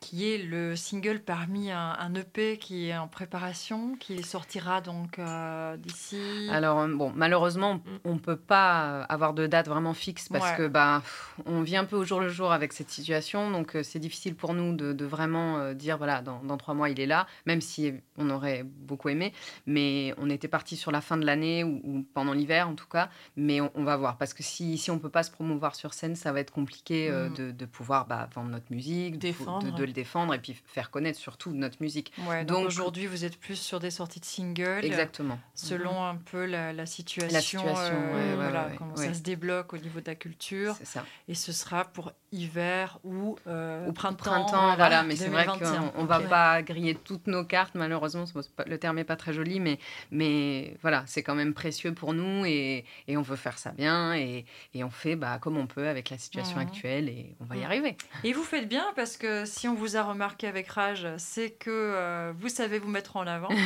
qui 0.00 0.28
est 0.28 0.38
le 0.38 0.74
single 0.74 1.20
parmi 1.20 1.70
un, 1.70 2.14
EP 2.14 2.58
qui 2.58 2.88
est 2.88 2.96
en 2.96 3.06
préparation, 3.06 3.96
qui 3.96 4.22
sortira 4.22 4.80
donc 4.80 5.18
euh, 5.18 5.76
d'ici. 5.76 6.48
Alors 6.50 6.80
euh, 6.80 6.88
bon, 6.88 7.12
malheureusement, 7.14 7.74
mm. 7.74 7.82
on 8.04 8.14
ne 8.14 8.18
peut 8.18 8.36
pas 8.36 9.02
avoir 9.04 9.34
de 9.34 9.46
date 9.46 9.68
vraiment 9.68 9.94
fixe 9.94 10.28
parce 10.28 10.56
que 10.56 10.66
bah 10.66 11.02
on 11.46 11.62
vit 11.62 11.76
un 11.76 11.84
peu 11.84 11.96
au 11.96 12.04
jour 12.04 12.20
le 12.20 12.28
jour 12.28 12.52
avec 12.52 12.72
cette 12.72 12.90
situation, 12.90 13.50
donc 13.50 13.76
c'est 13.82 14.00
difficile 14.00 14.34
pour 14.34 14.52
nous 14.54 14.74
de, 14.74 15.04
vraiment 15.04 15.72
dire 15.74 15.96
voilà 15.96 16.22
dans, 16.22 16.42
dans, 16.42 16.56
trois 16.56 16.74
mois 16.74 16.90
il 16.90 16.98
est 16.98 17.06
là, 17.06 17.26
même 17.46 17.60
si 17.60 17.92
on 18.16 18.30
aurait 18.30 18.64
beaucoup 18.64 19.08
aimé, 19.10 19.32
mais 19.66 20.14
on 20.18 20.28
était 20.28 20.48
parti 20.48 20.76
sur 20.76 20.90
la 20.90 21.00
fin 21.00 21.16
de 21.16 21.24
l'année 21.26 21.62
ou, 21.62 22.04
pendant 22.14 22.32
l'hiver 22.32 22.68
en 22.68 22.74
tout 22.74 22.88
cas, 22.88 23.10
mais 23.36 23.60
on, 23.60 23.84
va 23.84 23.96
voir 23.96 24.16
parce 24.16 24.34
que 24.34 24.42
si, 24.42 24.78
si 24.78 24.90
on 24.90 24.98
peut 24.98 25.08
pas 25.08 25.22
se 25.22 25.30
promouvoir 25.30 25.74
sur 25.74 25.94
scène, 25.94 26.16
ça 26.16 26.32
va 26.32 26.40
être 26.40 26.50
compliqué 26.50 26.63
euh, 26.90 27.28
mm. 27.28 27.34
de, 27.34 27.50
de, 27.50 27.66
pouvoir 27.66 28.06
bah, 28.06 28.28
vendre 28.34 28.50
notre 28.50 28.70
musique, 28.70 29.18
défendre. 29.18 29.72
De, 29.72 29.84
le 29.84 29.92
défendre 29.92 30.34
et 30.34 30.38
puis 30.38 30.56
faire 30.66 30.90
connaître 30.90 31.18
surtout 31.18 31.52
notre 31.52 31.76
musique. 31.80 32.12
donc, 32.46 32.66
aujourd'hui, 32.66 33.06
vous 33.06 33.24
êtes 33.24 33.38
plus 33.38 33.56
sur 33.56 33.80
des 33.80 33.90
sorties 33.90 34.20
de 34.20 34.24
singles. 34.24 34.84
Exactement. 34.84 35.38
Selon 35.54 35.92
mm-hmm. 35.92 36.10
un 36.10 36.16
peu 36.16 36.44
la, 36.46 36.86
situation, 36.86 37.32
la 37.32 37.40
situation 37.40 37.94
euh, 38.14 38.34
voilà, 38.36 38.68
comment 38.76 38.96
ça 38.96 39.14
se 39.14 39.22
débloque 39.22 39.72
au 39.72 39.78
niveau 39.78 40.00
de 40.00 40.06
la 40.06 40.14
culture. 40.14 40.74
C'est 40.78 40.86
ça. 40.86 41.04
Et 41.28 41.34
ce 41.34 41.52
sera 41.52 41.84
pour 41.84 42.12
hiver 42.32 42.98
ou, 43.04 43.36
euh, 43.46 43.90
printemps. 43.92 44.76
voilà, 44.76 45.02
mais 45.02 45.16
c'est 45.16 45.28
vrai 45.28 45.46
qu'on 45.46 46.02
ne 46.02 46.06
va 46.06 46.20
pas 46.20 46.62
griller 46.62 46.94
toutes 46.94 47.26
nos 47.26 47.44
cartes, 47.44 47.74
malheureusement. 47.74 48.24
Le 48.66 48.78
terme 48.78 48.96
n'est 48.96 49.04
pas 49.04 49.16
très 49.16 49.32
joli, 49.32 49.60
mais, 49.60 49.78
mais 50.10 50.76
voilà, 50.82 51.04
c'est 51.06 51.22
quand 51.22 51.34
même 51.34 51.54
précieux 51.54 51.92
pour 51.92 52.12
nous 52.12 52.44
et, 52.44 52.84
et 53.08 53.16
on 53.16 53.22
veut 53.22 53.36
faire 53.36 53.58
ça 53.58 53.70
bien 53.72 54.14
et, 54.14 54.44
et 54.74 54.84
on 54.84 54.90
fait 54.90 55.16
bah, 55.16 55.38
comme 55.40 55.56
on 55.56 55.66
peut 55.66 55.88
avec 55.88 56.10
la 56.10 56.18
situation 56.18 56.53
mhm. 56.54 56.62
actuelle 56.62 57.08
et 57.08 57.34
on 57.40 57.44
va 57.44 57.56
y 57.56 57.60
mhm. 57.60 57.64
arriver. 57.64 57.96
Et 58.22 58.32
vous 58.32 58.42
faites 58.42 58.68
bien 58.68 58.86
parce 58.96 59.16
que 59.16 59.44
si 59.44 59.68
on 59.68 59.74
vous 59.74 59.96
a 59.96 60.02
remarqué 60.02 60.46
avec 60.46 60.68
Rage, 60.68 61.06
c'est 61.18 61.50
que 61.50 61.70
euh, 61.70 62.32
vous 62.38 62.48
savez 62.48 62.78
vous 62.78 62.90
mettre 62.90 63.16
en 63.16 63.26
avant. 63.26 63.48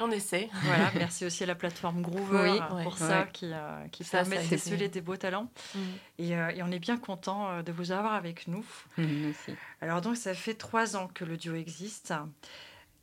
On 0.00 0.10
essaie. 0.10 0.48
Voilà, 0.64 0.90
merci 0.96 1.24
aussi 1.24 1.44
à 1.44 1.46
la 1.46 1.54
plateforme 1.54 2.02
Groover 2.02 2.58
euh, 2.60 2.82
pour 2.82 2.98
ça, 2.98 3.28
qui, 3.32 3.50
euh, 3.52 3.86
qui 3.92 4.02
permet 4.02 4.42
de 4.42 4.48
déceler 4.48 4.88
des 4.88 5.00
beaux 5.00 5.16
talents. 5.16 5.48
Mhm. 5.74 5.82
Et, 6.18 6.30
et, 6.30 6.62
on 6.62 6.72
est 6.72 6.80
bien 6.80 6.96
content 6.96 7.62
de 7.62 7.70
vous 7.70 7.92
avoir 7.92 8.14
avec 8.14 8.48
nous. 8.48 8.64
Merci. 8.98 9.54
Alors 9.80 10.00
donc, 10.00 10.16
ça 10.16 10.34
fait 10.34 10.54
trois 10.54 10.96
ans 10.96 11.08
que 11.12 11.24
le 11.24 11.36
duo 11.36 11.54
existe. 11.54 12.12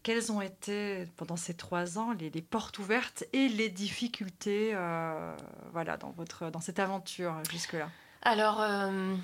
Quelles 0.01 0.31
ont 0.31 0.41
été 0.41 1.07
pendant 1.17 1.35
ces 1.35 1.53
trois 1.53 1.97
ans 1.97 2.13
les, 2.13 2.29
portes 2.41 2.79
ouvertes 2.79 3.25
et 3.33 3.49
les 3.49 3.69
difficultés 3.69 4.71
euh, 4.73 5.35
voilà, 5.73 5.97
dans, 5.97 6.11
votre, 6.11 6.49
dans 6.49 6.61
cette 6.61 6.79
aventure 6.79 7.35
jusque-là? 7.51 7.89
Alors, 8.21 8.61
euh, 8.61 9.15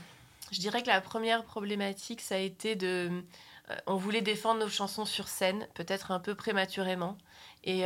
je 0.51 0.59
dirais 0.59 0.81
que 0.81 0.87
la 0.87 1.01
première 1.01 1.43
problématique, 1.43 2.21
ça 2.21 2.35
a 2.35 2.39
été 2.39 2.75
de... 2.75 3.23
Euh, 3.71 3.75
on 3.87 3.95
voulait 3.95 4.21
défendre 4.21 4.59
nos 4.61 4.69
chansons 4.69 5.05
sur 5.05 5.27
scène, 5.27 5.67
peut-être 5.73 6.11
un 6.11 6.19
peu 6.19 6.35
prématurément. 6.35 7.17
Et, 7.63 7.79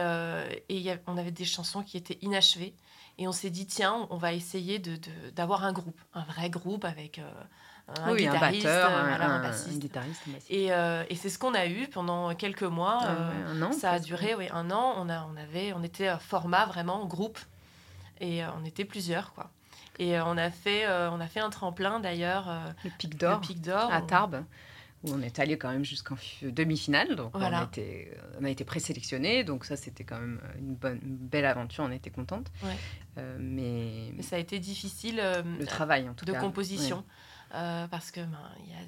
et 0.68 0.94
on 1.08 1.18
avait 1.18 1.32
des 1.32 1.46
chansons 1.46 1.84
qui 1.84 1.96
étaient 1.96 2.18
inachevées. 2.22 2.76
Et 3.18 3.30
on 3.30 3.32
s'est 3.32 3.50
dit, 3.50 3.66
tiens, 3.66 4.08
on 4.10 4.18
va 4.18 4.34
essayer 4.34 4.78
d'avoir 5.34 5.62
de, 5.62 5.66
un 5.68 5.72
groupe, 5.72 6.02
un 6.14 6.24
vrai 6.24 6.50
groupe 6.50 6.84
avec 6.84 7.22
un 7.98 8.12
oui, 8.12 8.26
guitariste, 8.26 8.66
un 8.66 8.70
batteur, 8.70 8.92
euh, 8.92 9.36
un, 9.36 9.42
bassiste. 9.42 9.80
guitariste, 9.80 10.22
Et, 10.50 10.72
euh, 10.72 11.04
et 11.10 11.16
c'est 11.16 11.30
ce 11.30 11.40
qu'on 11.40 11.54
a 11.54 11.66
eu 11.66 11.88
pendant 11.88 12.34
quelques 12.36 12.64
mois. 12.64 13.00
Ah 13.02 13.12
euh, 13.12 13.54
un 13.54 13.62
an, 13.62 13.72
ça 13.72 13.92
a 13.92 14.00
duré 14.00 14.36
oui, 14.36 14.48
un 14.52 14.72
an. 14.72 14.96
On, 14.98 15.10
a, 15.10 15.28
on, 15.32 15.36
avait, 15.38 15.74
on 15.74 15.84
était 15.84 16.10
format 16.20 16.66
vraiment 16.66 17.06
groupe 17.06 17.40
et 18.20 18.44
on 18.46 18.66
était 18.66 18.86
plusieurs. 18.86 19.34
quoi. 19.34 19.50
Et 20.00 20.20
on, 20.22 20.38
a 20.38 20.50
fait, 20.50 20.88
on 20.88 21.20
a 21.20 21.28
fait 21.28 21.42
un 21.42 21.50
tremplin 21.50 22.00
d'ailleurs. 22.00 22.50
le 22.84 22.90
Pic 22.98 23.18
d'Or. 23.62 23.92
À 23.92 24.02
Tarbes 24.02 24.44
où 25.04 25.14
on 25.14 25.22
est 25.22 25.40
allé 25.40 25.58
quand 25.58 25.70
même 25.70 25.86
jusqu'en 25.86 26.16
demi-finale. 26.42 27.16
Donc 27.16 27.32
on, 27.34 27.42
a 27.42 27.64
été, 27.64 28.12
on 28.42 28.44
a 28.44 28.50
été 28.50 28.66
présélectionné, 28.66 29.46
donc 29.46 29.64
ça 29.64 29.78
c'était 29.78 30.04
quand 30.04 30.20
même 30.20 30.42
une, 30.58 30.76
bonne, 30.76 31.00
belle 31.02 31.46
aventure, 31.46 31.86
on 31.86 31.92
était 31.92 32.10
contente. 32.10 32.52
mais... 33.16 34.12
mais... 34.14 34.24
ça 34.24 34.36
a 34.36 34.40
été 34.40 34.60
difficile 34.60 35.22
le 35.58 35.66
travail 35.66 36.10
en 36.10 36.14
tout 36.14 36.26
de 36.26 36.34
composition. 36.34 37.06
Euh, 37.56 37.88
parce 37.88 38.12
que 38.12 38.20
ben, 38.20 38.38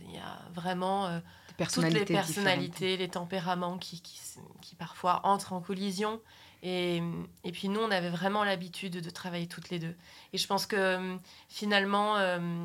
il 0.06 0.14
y, 0.14 0.20
a 0.20 0.38
vraiment 0.54 1.08
euh, 1.08 1.20
toutes 1.58 1.84
les 1.86 2.06
personnalités, 2.06 2.96
les 2.96 3.10
tempéraments 3.10 3.80
qui, 3.80 4.02
qui, 4.02 4.20
qui, 4.62 4.76
parfois 4.76 5.22
entrent 5.24 5.54
en 5.54 5.62
collision. 5.62 6.22
Et, 6.64 7.02
et, 7.44 7.52
puis 7.52 7.70
nous, 7.70 7.80
on 7.80 7.90
avait 7.90 8.10
vraiment 8.10 8.44
l'habitude 8.44 9.02
de 9.02 9.10
travailler 9.10 9.48
toutes 9.48 9.70
les 9.70 9.80
deux. 9.80 9.96
Et 10.34 10.38
je 10.38 10.46
pense 10.46 10.66
que 10.66 10.76
euh, 10.76 11.16
finalement, 11.50 12.16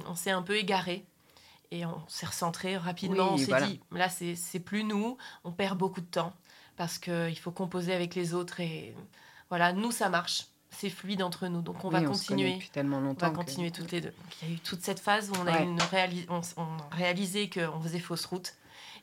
on 0.07 0.15
s'est 0.15 0.31
un 0.31 0.43
peu 0.43 0.57
égaré. 0.57 1.05
Et 1.71 1.85
on 1.85 2.01
s'est 2.07 2.27
recentré 2.27 2.77
rapidement. 2.77 3.33
on 3.33 3.39
s'est 3.39 3.67
dit, 3.67 3.81
là, 3.91 4.09
c'est 4.09 4.61
plus 4.61 4.85
nous. 4.85 5.17
On 5.45 5.51
perd 5.51 5.77
beaucoup 5.79 6.01
de 6.01 6.07
temps 6.07 6.33
parce 6.77 6.99
qu'il 6.99 7.39
faut 7.39 7.51
composer 7.51 7.95
avec 7.95 8.15
les 8.15 8.35
autres. 8.35 8.61
Et 8.61 8.95
voilà, 9.49 9.73
nous, 9.73 9.91
ça 9.91 10.09
marche 10.09 10.47
c'est 10.71 10.91
fluide 10.91 11.23
entre 11.23 11.49
nous. 11.49 11.63
Donc 11.63 11.85
on 11.85 11.89
va 11.89 12.03
continuer. 12.03 12.59
tellement 12.73 13.01
longtemps. 13.01 13.27
On 13.27 13.31
va 13.31 13.35
continuer 13.35 13.71
toutes 13.71 13.93
les 13.93 14.01
deux. 14.01 14.13
il 14.43 14.49
y 14.49 14.51
a 14.51 14.55
eu 14.55 14.59
toute 14.59 14.83
cette 14.83 15.01
phase 15.01 15.31
où 15.31 15.35
on 15.41 15.47
a, 15.47 15.61
une 15.61 15.79
on, 16.29 16.41
on 16.57 16.67
réalisé 16.93 17.49
qu'on 17.49 17.81
faisait 17.81 17.99
fausse 17.99 18.27
route. 18.27 18.55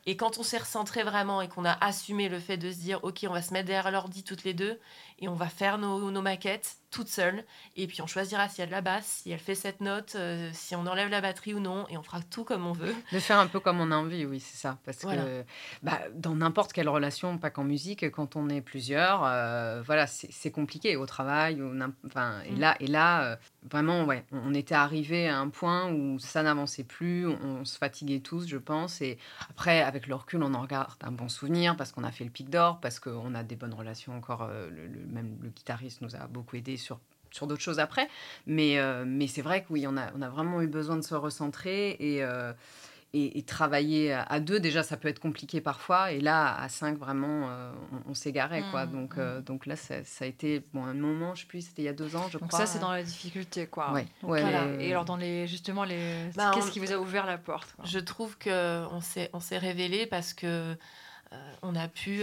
Et 0.06 0.16
quand 0.16 0.38
on 0.38 0.42
s'est 0.42 0.58
recentré 0.58 1.02
vraiment 1.02 1.40
et 1.40 1.48
qu'on 1.48 1.64
a 1.64 1.72
assumé 1.84 2.28
le 2.28 2.38
fait 2.38 2.56
de 2.56 2.70
se 2.70 2.78
dire, 2.78 3.02
OK, 3.04 3.24
on 3.28 3.32
va 3.32 3.42
se 3.42 3.52
mettre 3.52 3.66
derrière 3.66 3.90
l'ordi 3.90 4.22
toutes 4.22 4.44
les 4.44 4.54
deux 4.54 4.78
et 5.24 5.28
on 5.28 5.34
va 5.34 5.48
faire 5.48 5.78
nos, 5.78 6.10
nos 6.10 6.20
maquettes 6.20 6.76
toutes 6.94 7.08
seules. 7.08 7.44
Et 7.76 7.86
puis 7.86 8.00
on 8.02 8.06
choisira 8.06 8.48
si 8.48 8.62
elle 8.62 8.70
la 8.70 8.80
basse, 8.80 9.22
si 9.22 9.32
elle 9.32 9.40
fait 9.40 9.56
cette 9.56 9.80
note, 9.80 10.14
euh, 10.14 10.48
si 10.52 10.76
on 10.76 10.86
enlève 10.86 11.08
la 11.08 11.20
batterie 11.20 11.52
ou 11.52 11.60
non. 11.60 11.86
Et 11.88 11.98
on 11.98 12.02
fera 12.02 12.20
tout 12.22 12.44
comme 12.44 12.66
on 12.66 12.72
veut. 12.72 12.94
De 13.12 13.18
faire 13.18 13.38
un 13.38 13.48
peu 13.48 13.58
comme 13.58 13.80
on 13.80 13.90
a 13.90 13.96
envie, 13.96 14.24
oui, 14.24 14.38
c'est 14.38 14.56
ça. 14.56 14.78
Parce 14.84 14.98
que 14.98 15.44
bah, 15.82 16.00
dans 16.14 16.36
n'importe 16.36 16.72
quelle 16.72 16.88
relation, 16.88 17.36
pas 17.38 17.50
qu'en 17.50 17.64
musique, 17.64 18.08
quand 18.10 18.36
on 18.36 18.48
est 18.48 18.60
plusieurs, 18.60 19.24
euh, 19.24 19.82
voilà, 19.84 20.06
c'est 20.06 20.50
compliqué 20.52 20.96
au 20.96 21.04
travail. 21.04 21.60
Ou 21.60 21.74
enfin, 22.06 22.40
et 22.46 22.52
mm. 22.52 22.60
là, 22.60 22.76
et 22.78 22.86
là 22.86 23.24
euh, 23.24 23.36
vraiment, 23.68 24.04
ouais, 24.04 24.24
on 24.30 24.54
était 24.54 24.76
arrivé 24.76 25.28
à 25.28 25.38
un 25.38 25.48
point 25.48 25.90
où 25.90 26.18
ça 26.20 26.42
n'avançait 26.44 26.84
plus. 26.84 27.26
On, 27.26 27.64
se 27.64 27.78
fatiguait 27.78 28.20
tous, 28.20 28.46
je 28.46 28.58
pense. 28.58 29.00
Et 29.00 29.18
après, 29.50 29.80
avec 29.80 30.06
le 30.06 30.14
recul, 30.14 30.42
on 30.42 30.52
en 30.52 30.60
regarde 30.60 30.92
un 31.02 31.12
bon 31.12 31.28
souvenir 31.28 31.76
parce 31.76 31.92
qu'on 31.92 32.04
a 32.04 32.10
fait 32.10 32.24
le 32.24 32.30
pic 32.30 32.50
d'or, 32.50 32.78
parce 32.80 33.00
qu'on 33.00 33.34
a 33.34 33.42
des 33.42 33.56
bonnes 33.56 33.74
relations 33.74 34.14
encore. 34.14 34.48
le, 34.48 35.06
même 35.14 35.38
le 35.40 35.48
guitariste 35.48 36.02
nous 36.02 36.14
a 36.16 36.26
beaucoup 36.26 36.56
aidé 36.56 36.76
sur 36.76 37.00
sur 37.34 37.46
d'autres 37.46 37.62
choses 37.62 37.80
après. 37.80 38.08
Mais, 38.46 38.78
euh, 38.78 39.04
mais 39.06 39.26
c'est 39.26 39.42
vrai 39.42 39.62
que 39.62 39.72
oui, 39.72 39.86
on 39.86 39.96
a, 39.96 40.12
on 40.16 40.22
a 40.22 40.28
vraiment 40.28 40.62
eu 40.62 40.68
besoin 40.68 40.96
de 40.96 41.02
se 41.02 41.14
recentrer 41.14 41.96
et, 41.98 42.22
euh, 42.22 42.52
et, 43.12 43.42
travailler 43.42 44.12
à 44.12 44.40
deux. 44.40 44.60
Déjà, 44.60 44.82
ça 44.82 44.96
peut 44.96 45.08
être 45.08 45.18
compliqué 45.18 45.60
parfois. 45.60 46.12
Et 46.12 46.20
là, 46.20 46.56
à 46.56 46.68
cinq, 46.68 46.96
vraiment, 46.96 47.48
euh, 47.48 47.72
on, 48.08 48.14
s'égarait. 48.14 48.62
quoi. 48.70 48.86
Mmh, 48.86 48.92
donc, 48.92 49.16
mmh. 49.16 49.40
donc 49.42 49.66
là, 49.66 49.76
ça, 49.76 50.04
ça, 50.04 50.24
a 50.24 50.28
été 50.28 50.64
bon, 50.72 50.84
un 50.84 50.94
moment, 50.94 51.34
je 51.34 51.42
sais 51.42 51.48
plus, 51.48 51.66
c'était 51.66 51.82
il 51.82 51.86
y 51.86 51.88
a 51.88 51.92
deux 51.92 52.16
ans, 52.16 52.28
je 52.30 52.38
donc 52.38 52.48
crois. 52.48 52.60
ça, 52.60 52.66
c'est 52.66 52.78
dans 52.78 52.92
la 52.92 53.02
difficulté. 53.02 53.66
quoi. 53.66 53.92
Ouais. 53.92 54.06
Et 54.80 54.90
alors, 54.92 55.04
dans 55.04 55.16
les, 55.16 55.46
justement, 55.48 55.84
les... 55.84 56.30
Bah, 56.36 56.52
qu'est-ce 56.54 56.70
qui 56.70 56.78
vous 56.78 56.92
a 56.92 56.98
ouvert 56.98 57.26
la 57.26 57.38
porte 57.38 57.74
Je 57.84 57.98
trouve 57.98 58.38
qu'on 58.38 59.00
s'est, 59.00 59.30
on 59.32 59.40
s'est 59.40 59.58
révélé 59.58 60.06
parce 60.06 60.32
que 60.32 60.76
on 61.62 61.74
a 61.74 61.88
pu 61.88 62.22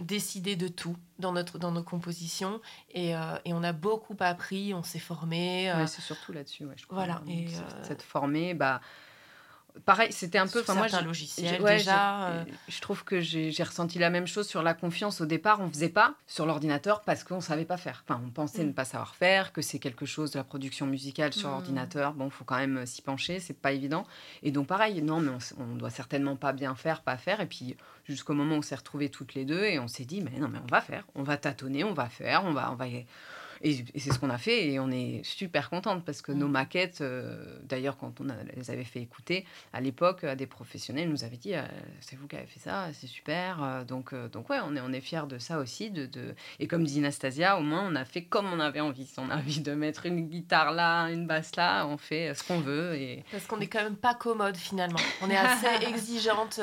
décider 0.00 0.56
de 0.56 0.68
tout 0.68 0.96
dans, 1.18 1.32
notre, 1.32 1.58
dans 1.58 1.72
nos 1.72 1.82
compositions 1.82 2.60
et, 2.90 3.14
euh, 3.14 3.36
et 3.44 3.52
on 3.52 3.62
a 3.62 3.72
beaucoup 3.72 4.16
appris, 4.20 4.74
on 4.74 4.82
s'est 4.82 4.98
formé. 4.98 5.70
Euh, 5.70 5.86
c'est 5.86 6.02
surtout 6.02 6.32
là-dessus, 6.32 6.64
ouais, 6.64 6.74
je 6.76 6.86
crois. 6.86 7.04
Voilà. 7.04 7.22
Et, 7.28 7.48
cette 7.82 8.02
formée, 8.02 8.54
bah, 8.54 8.80
pareil, 9.84 10.12
c'était 10.12 10.38
un 10.38 10.46
peu. 10.46 10.60
Enfin, 10.60 10.74
moi, 10.74 10.86
logiciel 11.02 11.62
déjà. 11.62 12.28
Euh. 12.28 12.44
Je 12.68 12.80
trouve 12.80 13.04
que 13.04 13.20
j'ai 13.20 13.62
ressenti 13.62 13.98
la 13.98 14.10
même 14.10 14.26
chose 14.26 14.46
sur 14.46 14.62
la 14.62 14.74
confiance. 14.74 15.20
Au 15.20 15.26
départ, 15.26 15.60
on 15.60 15.68
faisait 15.68 15.88
pas 15.88 16.14
sur 16.26 16.46
l'ordinateur 16.46 17.02
parce 17.02 17.24
qu'on 17.24 17.40
savait 17.40 17.64
pas 17.64 17.76
faire. 17.76 18.04
Enfin, 18.06 18.20
on 18.24 18.30
pensait 18.30 18.64
mm. 18.64 18.68
ne 18.68 18.72
pas 18.72 18.84
savoir 18.84 19.14
faire, 19.14 19.52
que 19.52 19.62
c'est 19.62 19.78
quelque 19.78 20.06
chose 20.06 20.32
de 20.32 20.38
la 20.38 20.44
production 20.44 20.86
musicale 20.86 21.32
sur 21.32 21.48
mm. 21.48 21.54
ordinateur. 21.54 22.12
Bon, 22.14 22.30
faut 22.30 22.44
quand 22.44 22.58
même 22.58 22.78
euh, 22.78 22.86
s'y 22.86 23.02
pencher, 23.02 23.40
c'est 23.40 23.58
pas 23.58 23.72
évident. 23.72 24.06
Et 24.42 24.50
donc, 24.50 24.66
pareil, 24.66 25.02
non, 25.02 25.20
mais 25.20 25.30
on, 25.30 25.62
on, 25.62 25.76
doit 25.76 25.90
certainement 25.90 26.36
pas 26.36 26.52
bien 26.52 26.74
faire, 26.74 27.02
pas 27.02 27.16
faire. 27.16 27.40
Et 27.40 27.46
puis, 27.46 27.76
jusqu'au 28.04 28.34
moment 28.34 28.56
où 28.56 28.58
on 28.58 28.62
s'est 28.62 28.74
retrouvés 28.74 29.08
toutes 29.08 29.34
les 29.34 29.44
deux 29.44 29.64
et 29.64 29.78
on 29.78 29.88
s'est 29.88 30.04
dit, 30.04 30.20
mais 30.20 30.38
non, 30.38 30.48
mais 30.48 30.58
on 30.62 30.70
va 30.70 30.80
faire, 30.80 31.04
on 31.14 31.22
va 31.22 31.36
tâtonner, 31.36 31.84
on 31.84 31.94
va 31.94 32.08
faire, 32.08 32.44
on 32.44 32.52
va, 32.52 32.70
on 32.72 32.74
va 32.74 32.86
et, 33.62 33.84
c'est 33.98 34.12
ce 34.12 34.18
qu'on 34.18 34.30
a 34.30 34.38
fait 34.38 34.68
et 34.68 34.80
on 34.80 34.90
est 34.90 35.22
super 35.22 35.68
contente 35.68 36.04
parce 36.04 36.22
que 36.22 36.32
nos 36.32 36.48
mm. 36.48 36.52
maquettes, 36.52 37.00
euh, 37.02 37.58
d'ailleurs, 37.62 37.98
quand 37.98 38.20
on 38.20 38.26
les 38.56 38.70
avait 38.70 38.84
fait 38.84 39.00
écouter 39.00 39.44
à 39.72 39.80
l'époque 39.80 40.24
à 40.24 40.34
des 40.34 40.46
professionnels, 40.46 41.10
nous 41.10 41.24
avaient 41.24 41.36
dit 41.36 41.54
euh, 41.54 41.62
c'est 42.00 42.16
vous 42.16 42.26
qui 42.26 42.36
avez 42.36 42.46
fait 42.46 42.60
ça, 42.60 42.88
c'est 42.94 43.06
super. 43.06 43.62
Euh, 43.62 43.84
donc, 43.84 44.14
donc 44.30 44.48
ouais, 44.48 44.58
on 44.64 44.76
est, 44.76 44.80
on 44.80 44.92
est 44.92 45.00
fiers 45.00 45.26
de 45.28 45.38
ça 45.38 45.58
aussi. 45.58 45.90
De, 45.90 46.06
de... 46.06 46.34
Et 46.58 46.66
comme 46.66 46.84
dit 46.84 46.98
Anastasia, 47.00 47.58
au 47.58 47.62
moins 47.62 47.86
on 47.86 47.94
a 47.96 48.04
fait 48.04 48.22
comme 48.22 48.46
on 48.46 48.60
avait 48.60 48.80
envie. 48.80 49.04
Si 49.04 49.18
on 49.18 49.30
a 49.30 49.36
envie 49.36 49.60
de 49.60 49.72
mettre 49.74 50.06
une 50.06 50.28
guitare 50.28 50.72
là, 50.72 51.06
une 51.06 51.26
basse 51.26 51.54
là, 51.56 51.86
on 51.86 51.98
fait 51.98 52.34
ce 52.34 52.42
qu'on 52.42 52.60
veut. 52.60 52.94
Et... 52.94 53.24
Parce 53.30 53.46
qu'on 53.46 53.60
est 53.60 53.66
quand 53.66 53.82
même 53.82 53.96
pas 53.96 54.14
commode 54.14 54.56
finalement. 54.56 55.00
On 55.20 55.28
est 55.28 55.36
assez 55.36 55.66
exigeante 55.86 56.60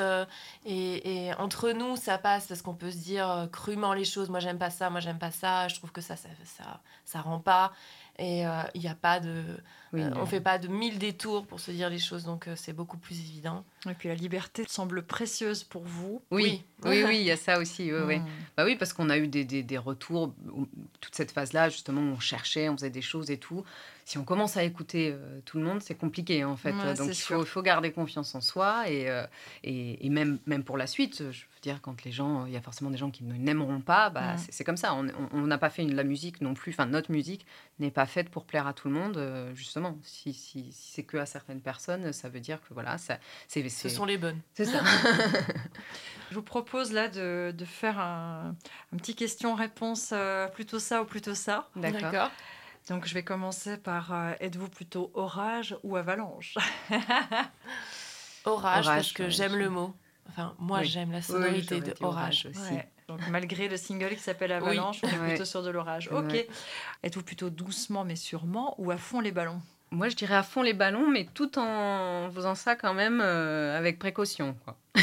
et, 0.66 1.26
et, 1.26 1.34
entre 1.34 1.70
nous 1.70 1.96
ça 1.96 2.18
passe 2.18 2.46
parce 2.48 2.62
qu'on 2.62 2.74
peut 2.74 2.90
se 2.90 2.98
dire 2.98 3.48
crûment 3.52 3.92
les 3.92 4.04
choses. 4.04 4.28
Moi 4.30 4.40
j'aime 4.40 4.58
pas 4.58 4.70
ça, 4.70 4.90
moi 4.90 4.98
j'aime 4.98 5.18
pas 5.18 5.30
ça. 5.30 5.68
Je 5.68 5.76
trouve 5.76 5.92
que 5.92 6.00
ça, 6.00 6.16
ça, 6.16 6.28
ça 6.44 6.80
ça 7.04 7.20
rend 7.20 7.40
pas. 7.40 7.72
Et 8.20 8.44
euh, 8.44 8.62
il 8.74 8.80
n'y 8.80 8.88
a 8.88 8.96
pas 8.96 9.20
de. 9.20 9.44
Oui, 9.92 10.02
euh, 10.02 10.10
on 10.16 10.26
fait 10.26 10.40
pas 10.40 10.58
de 10.58 10.66
mille 10.66 10.98
détours 10.98 11.46
pour 11.46 11.60
se 11.60 11.70
dire 11.70 11.88
les 11.88 12.00
choses, 12.00 12.24
donc 12.24 12.48
euh, 12.48 12.54
c'est 12.56 12.72
beaucoup 12.72 12.98
plus 12.98 13.20
évident. 13.20 13.64
Et 13.88 13.94
puis 13.94 14.08
la 14.08 14.16
liberté 14.16 14.64
semble 14.68 15.02
précieuse 15.02 15.62
pour 15.62 15.84
vous. 15.84 16.20
Oui, 16.32 16.64
oui, 16.84 17.04
oui, 17.06 17.20
il 17.20 17.22
y 17.22 17.30
a 17.30 17.36
ça 17.36 17.60
aussi. 17.60 17.92
ouais, 17.92 18.02
ouais. 18.02 18.18
Mm. 18.18 18.26
Bah 18.56 18.64
oui, 18.64 18.74
parce 18.76 18.92
qu'on 18.92 19.08
a 19.08 19.16
eu 19.18 19.28
des, 19.28 19.44
des, 19.44 19.62
des 19.62 19.78
retours, 19.78 20.34
toute 21.00 21.14
cette 21.14 21.30
phase-là, 21.30 21.68
justement, 21.68 22.00
où 22.02 22.14
on 22.16 22.20
cherchait, 22.20 22.68
on 22.68 22.76
faisait 22.76 22.90
des 22.90 23.02
choses 23.02 23.30
et 23.30 23.38
tout. 23.38 23.64
Si 24.04 24.18
on 24.18 24.24
commence 24.24 24.56
à 24.56 24.64
écouter 24.64 25.12
euh, 25.12 25.40
tout 25.44 25.58
le 25.58 25.64
monde, 25.64 25.80
c'est 25.80 25.94
compliqué, 25.94 26.42
en 26.42 26.56
fait. 26.56 26.72
Ouais, 26.72 26.94
Donc, 26.94 27.10
il 27.10 27.14
faut, 27.14 27.42
il 27.42 27.46
faut 27.46 27.62
garder 27.62 27.92
confiance 27.92 28.34
en 28.34 28.40
soi. 28.40 28.90
Et, 28.90 29.08
euh, 29.08 29.24
et, 29.62 30.04
et 30.04 30.10
même, 30.10 30.38
même 30.46 30.64
pour 30.64 30.76
la 30.76 30.86
suite, 30.86 31.22
je 31.30 31.44
veux 31.58 31.62
dire, 31.74 31.80
quand 31.82 32.04
les 32.04 32.12
gens, 32.12 32.46
il 32.46 32.52
y 32.52 32.56
a 32.56 32.60
forcément 32.60 32.90
des 32.90 32.96
gens 32.96 33.10
qui 33.10 33.24
ne 33.24 33.34
n'aimeront 33.34 33.80
pas, 33.80 34.10
bah, 34.10 34.34
Mm. 34.34 34.38
c'est 34.38 34.52
c'est 34.52 34.64
comme 34.64 34.76
ça. 34.76 34.94
On 34.94 35.40
n'a 35.46 35.58
pas 35.58 35.70
fait 35.70 35.82
une, 35.82 35.94
la 35.94 36.04
musique 36.04 36.40
non 36.40 36.54
plus, 36.54 36.72
enfin, 36.72 36.86
notre 36.86 37.10
musique 37.12 37.46
n'est 37.78 37.90
pas 37.90 38.06
faite 38.06 38.28
pour 38.30 38.44
plaire 38.44 38.66
à 38.66 38.72
tout 38.72 38.88
le 38.88 38.94
monde, 38.94 39.16
euh, 39.16 39.54
justement. 39.54 39.98
Si, 40.02 40.32
si, 40.32 40.72
si 40.72 40.90
c'est 40.92 41.02
que 41.04 41.16
à 41.16 41.26
certaines 41.26 41.60
personnes, 41.60 42.12
ça 42.12 42.28
veut 42.28 42.40
dire 42.40 42.60
que, 42.62 42.74
voilà, 42.74 42.98
ça- 42.98 43.18
c'est 43.46 43.68
Ce 43.68 43.88
sont 43.88 44.04
les 44.04 44.18
bonnes. 44.18 44.40
c'est 44.54 44.64
ça. 44.64 44.80
Je 46.30 46.34
vous 46.34 46.42
propose 46.42 46.92
là 46.92 47.08
de, 47.08 47.54
de 47.56 47.64
faire 47.64 47.98
un, 47.98 48.54
un 48.92 48.96
petit 48.98 49.14
question-réponse 49.14 50.10
euh, 50.12 50.46
plutôt 50.48 50.78
ça 50.78 51.00
ou 51.02 51.04
plutôt 51.06 51.34
ça. 51.34 51.68
D'accord. 51.74 52.30
Donc 52.88 53.06
je 53.06 53.12
vais 53.14 53.22
commencer 53.22 53.76
par 53.76 54.12
euh, 54.14 54.32
êtes-vous 54.40 54.68
plutôt 54.68 55.10
orage 55.14 55.76
ou 55.82 55.96
avalanche? 55.96 56.54
Orage, 56.90 58.84
parce 58.84 58.86
Orage, 58.86 59.14
que 59.14 59.22
ouais, 59.24 59.30
j'aime 59.30 59.56
le 59.56 59.68
mot. 59.68 59.94
Enfin, 60.28 60.54
moi, 60.58 60.80
Oui. 60.80 60.86
j'aime 60.86 61.10
la 61.12 61.22
sonorité 61.22 61.80
de 61.80 61.94
orage 62.00 62.46
orage. 62.46 62.48
aussi. 62.50 62.74
Ouais. 62.74 62.88
Donc 63.08 63.20
malgré 63.30 63.68
le 63.68 63.76
single 63.78 64.10
qui 64.10 64.20
s'appelle 64.20 64.52
Avalanche, 64.52 65.00
on 65.02 65.08
est 65.08 65.18
Ouais. 65.18 65.28
plutôt 65.30 65.44
sur 65.46 65.62
de 65.62 65.70
l'orage. 65.70 66.08
Ok. 66.12 66.30
Ouais. 66.32 66.48
Êtes-vous 67.02 67.22
plutôt 67.22 67.48
doucement 67.50 68.04
mais 68.04 68.16
sûrement 68.16 68.74
ou 68.78 68.90
à 68.90 68.98
fond 68.98 69.20
les 69.20 69.32
ballons? 69.32 69.60
Moi, 69.90 70.10
je 70.10 70.16
dirais 70.16 70.34
à 70.34 70.42
fond 70.42 70.60
les 70.60 70.74
ballons, 70.74 71.08
mais 71.08 71.26
tout 71.32 71.58
en 71.58 72.28
faisant 72.30 72.54
ça 72.54 72.76
quand 72.76 72.92
même 72.92 73.22
euh, 73.22 73.78
avec 73.78 73.98
précaution. 73.98 74.54
Quoi. 74.64 74.76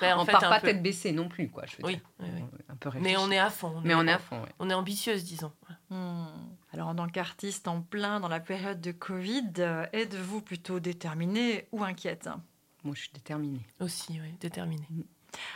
Ben, 0.00 0.16
en 0.16 0.22
on 0.22 0.24
fait, 0.24 0.32
part 0.32 0.40
pas 0.40 0.58
peu. 0.58 0.66
tête 0.66 0.82
baissée 0.82 1.12
non 1.12 1.28
plus, 1.28 1.48
quoi. 1.48 1.62
Je 1.66 1.76
veux 1.76 1.84
Oui, 1.84 1.92
dire. 1.92 2.02
oui, 2.18 2.28
oui. 2.34 2.42
Un 2.68 2.74
peu 2.74 2.90
Mais 3.00 3.16
on 3.16 3.30
est 3.30 3.38
à 3.38 3.50
fond. 3.50 3.80
Mais 3.84 3.94
on 3.94 4.04
est 4.08 4.12
à 4.12 4.18
fond, 4.18 4.42
ouais. 4.42 4.48
On 4.58 4.68
est 4.68 4.74
ambitieuse, 4.74 5.22
disons. 5.22 5.52
Hmm. 5.90 6.24
Alors 6.72 6.88
en 6.88 6.94
tant 6.96 7.06
qu'artiste 7.06 7.68
en 7.68 7.82
plein 7.82 8.18
dans 8.18 8.26
la 8.26 8.40
période 8.40 8.80
de 8.80 8.90
Covid, 8.90 9.44
euh, 9.60 9.86
êtes-vous 9.92 10.40
plutôt 10.40 10.80
déterminé 10.80 11.68
ou 11.70 11.84
inquiète? 11.84 12.28
Moi, 12.84 12.94
je 12.96 13.00
suis 13.02 13.10
déterminée. 13.12 13.60
Aussi, 13.80 14.12
oui, 14.20 14.34
déterminée. 14.40 14.86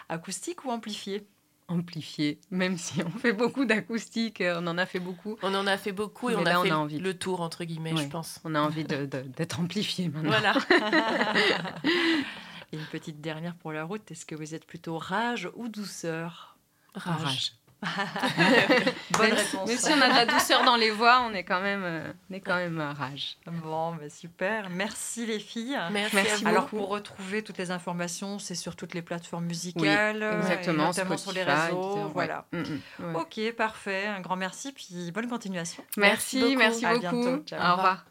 Acoustique 0.08 0.64
ou 0.64 0.70
amplifié 0.70 1.26
Amplifiée, 1.68 2.40
même 2.52 2.78
si 2.78 3.02
on 3.02 3.10
fait 3.10 3.32
beaucoup 3.32 3.64
d'acoustique, 3.64 4.40
euh, 4.40 4.60
on 4.62 4.66
en 4.68 4.78
a 4.78 4.86
fait 4.86 5.00
beaucoup. 5.00 5.36
On 5.42 5.52
en 5.52 5.66
a 5.66 5.76
fait 5.76 5.90
beaucoup 5.90 6.30
et 6.30 6.34
Mais 6.36 6.40
on 6.42 6.44
là, 6.44 6.56
a 6.56 6.60
on 6.60 6.62
fait 6.62 6.70
a 6.70 6.78
envie. 6.78 6.98
le 7.00 7.18
tour, 7.18 7.40
entre 7.40 7.64
guillemets, 7.64 7.96
je 7.96 8.04
pense. 8.06 8.38
On 8.44 8.54
a 8.54 8.60
envie 8.60 8.84
d'être 8.84 9.58
amplifié 9.58 10.08
maintenant. 10.08 10.30
Voilà. 10.30 10.54
Et 12.72 12.76
une 12.76 12.84
petite 12.86 13.20
dernière 13.20 13.54
pour 13.56 13.72
la 13.72 13.84
route, 13.84 14.08
est-ce 14.10 14.24
que 14.26 14.34
vous 14.36 14.54
êtes 14.54 14.64
plutôt 14.64 14.96
rage 14.98 15.48
ou 15.54 15.68
douceur? 15.68 16.56
Rage. 16.94 17.52
Bonne 19.10 19.28
même, 19.28 19.34
réponse. 19.34 19.68
même 19.68 19.78
si 19.78 19.92
on 19.92 20.00
a 20.00 20.08
de 20.08 20.14
la 20.14 20.26
douceur 20.26 20.64
dans 20.64 20.76
les 20.76 20.90
voix, 20.90 21.22
on 21.28 21.34
est 21.34 21.44
quand 21.44 21.60
même, 21.60 21.82
euh, 21.84 22.12
on 22.30 22.34
est 22.34 22.40
quand 22.40 22.56
même 22.56 22.80
à 22.80 22.92
rage. 22.94 23.36
Bon, 23.46 23.94
bah 23.94 24.08
super. 24.08 24.70
Merci 24.70 25.26
les 25.26 25.38
filles. 25.38 25.78
Merci, 25.90 26.16
Merci. 26.16 26.46
Alors 26.46 26.64
beaucoup. 26.64 26.76
pour 26.78 26.88
retrouver 26.88 27.42
toutes 27.42 27.58
les 27.58 27.70
informations, 27.70 28.38
c'est 28.38 28.54
sur 28.54 28.76
toutes 28.76 28.94
les 28.94 29.02
plateformes 29.02 29.44
musicales, 29.46 30.22
euh, 30.22 30.40
Exactement, 30.40 30.84
et 30.84 30.86
notamment 30.88 31.16
sur 31.16 31.32
les 31.32 31.42
réseaux. 31.42 31.92
etc. 31.96 32.10
Voilà. 32.14 32.46
Mm, 32.52 32.58
mm, 32.60 33.14
ouais. 33.14 33.20
Ok, 33.20 33.56
parfait. 33.56 34.06
Un 34.06 34.20
grand 34.20 34.36
merci, 34.36 34.72
puis 34.72 35.10
bonne 35.12 35.28
continuation. 35.28 35.84
Merci, 35.96 36.40
beaucoup. 36.40 36.56
merci 36.56 36.86
À 36.86 36.94
beaucoup. 36.94 37.00
bientôt. 37.00 37.42
Ciao. 37.46 37.60
Au 37.72 37.76
revoir. 37.76 38.06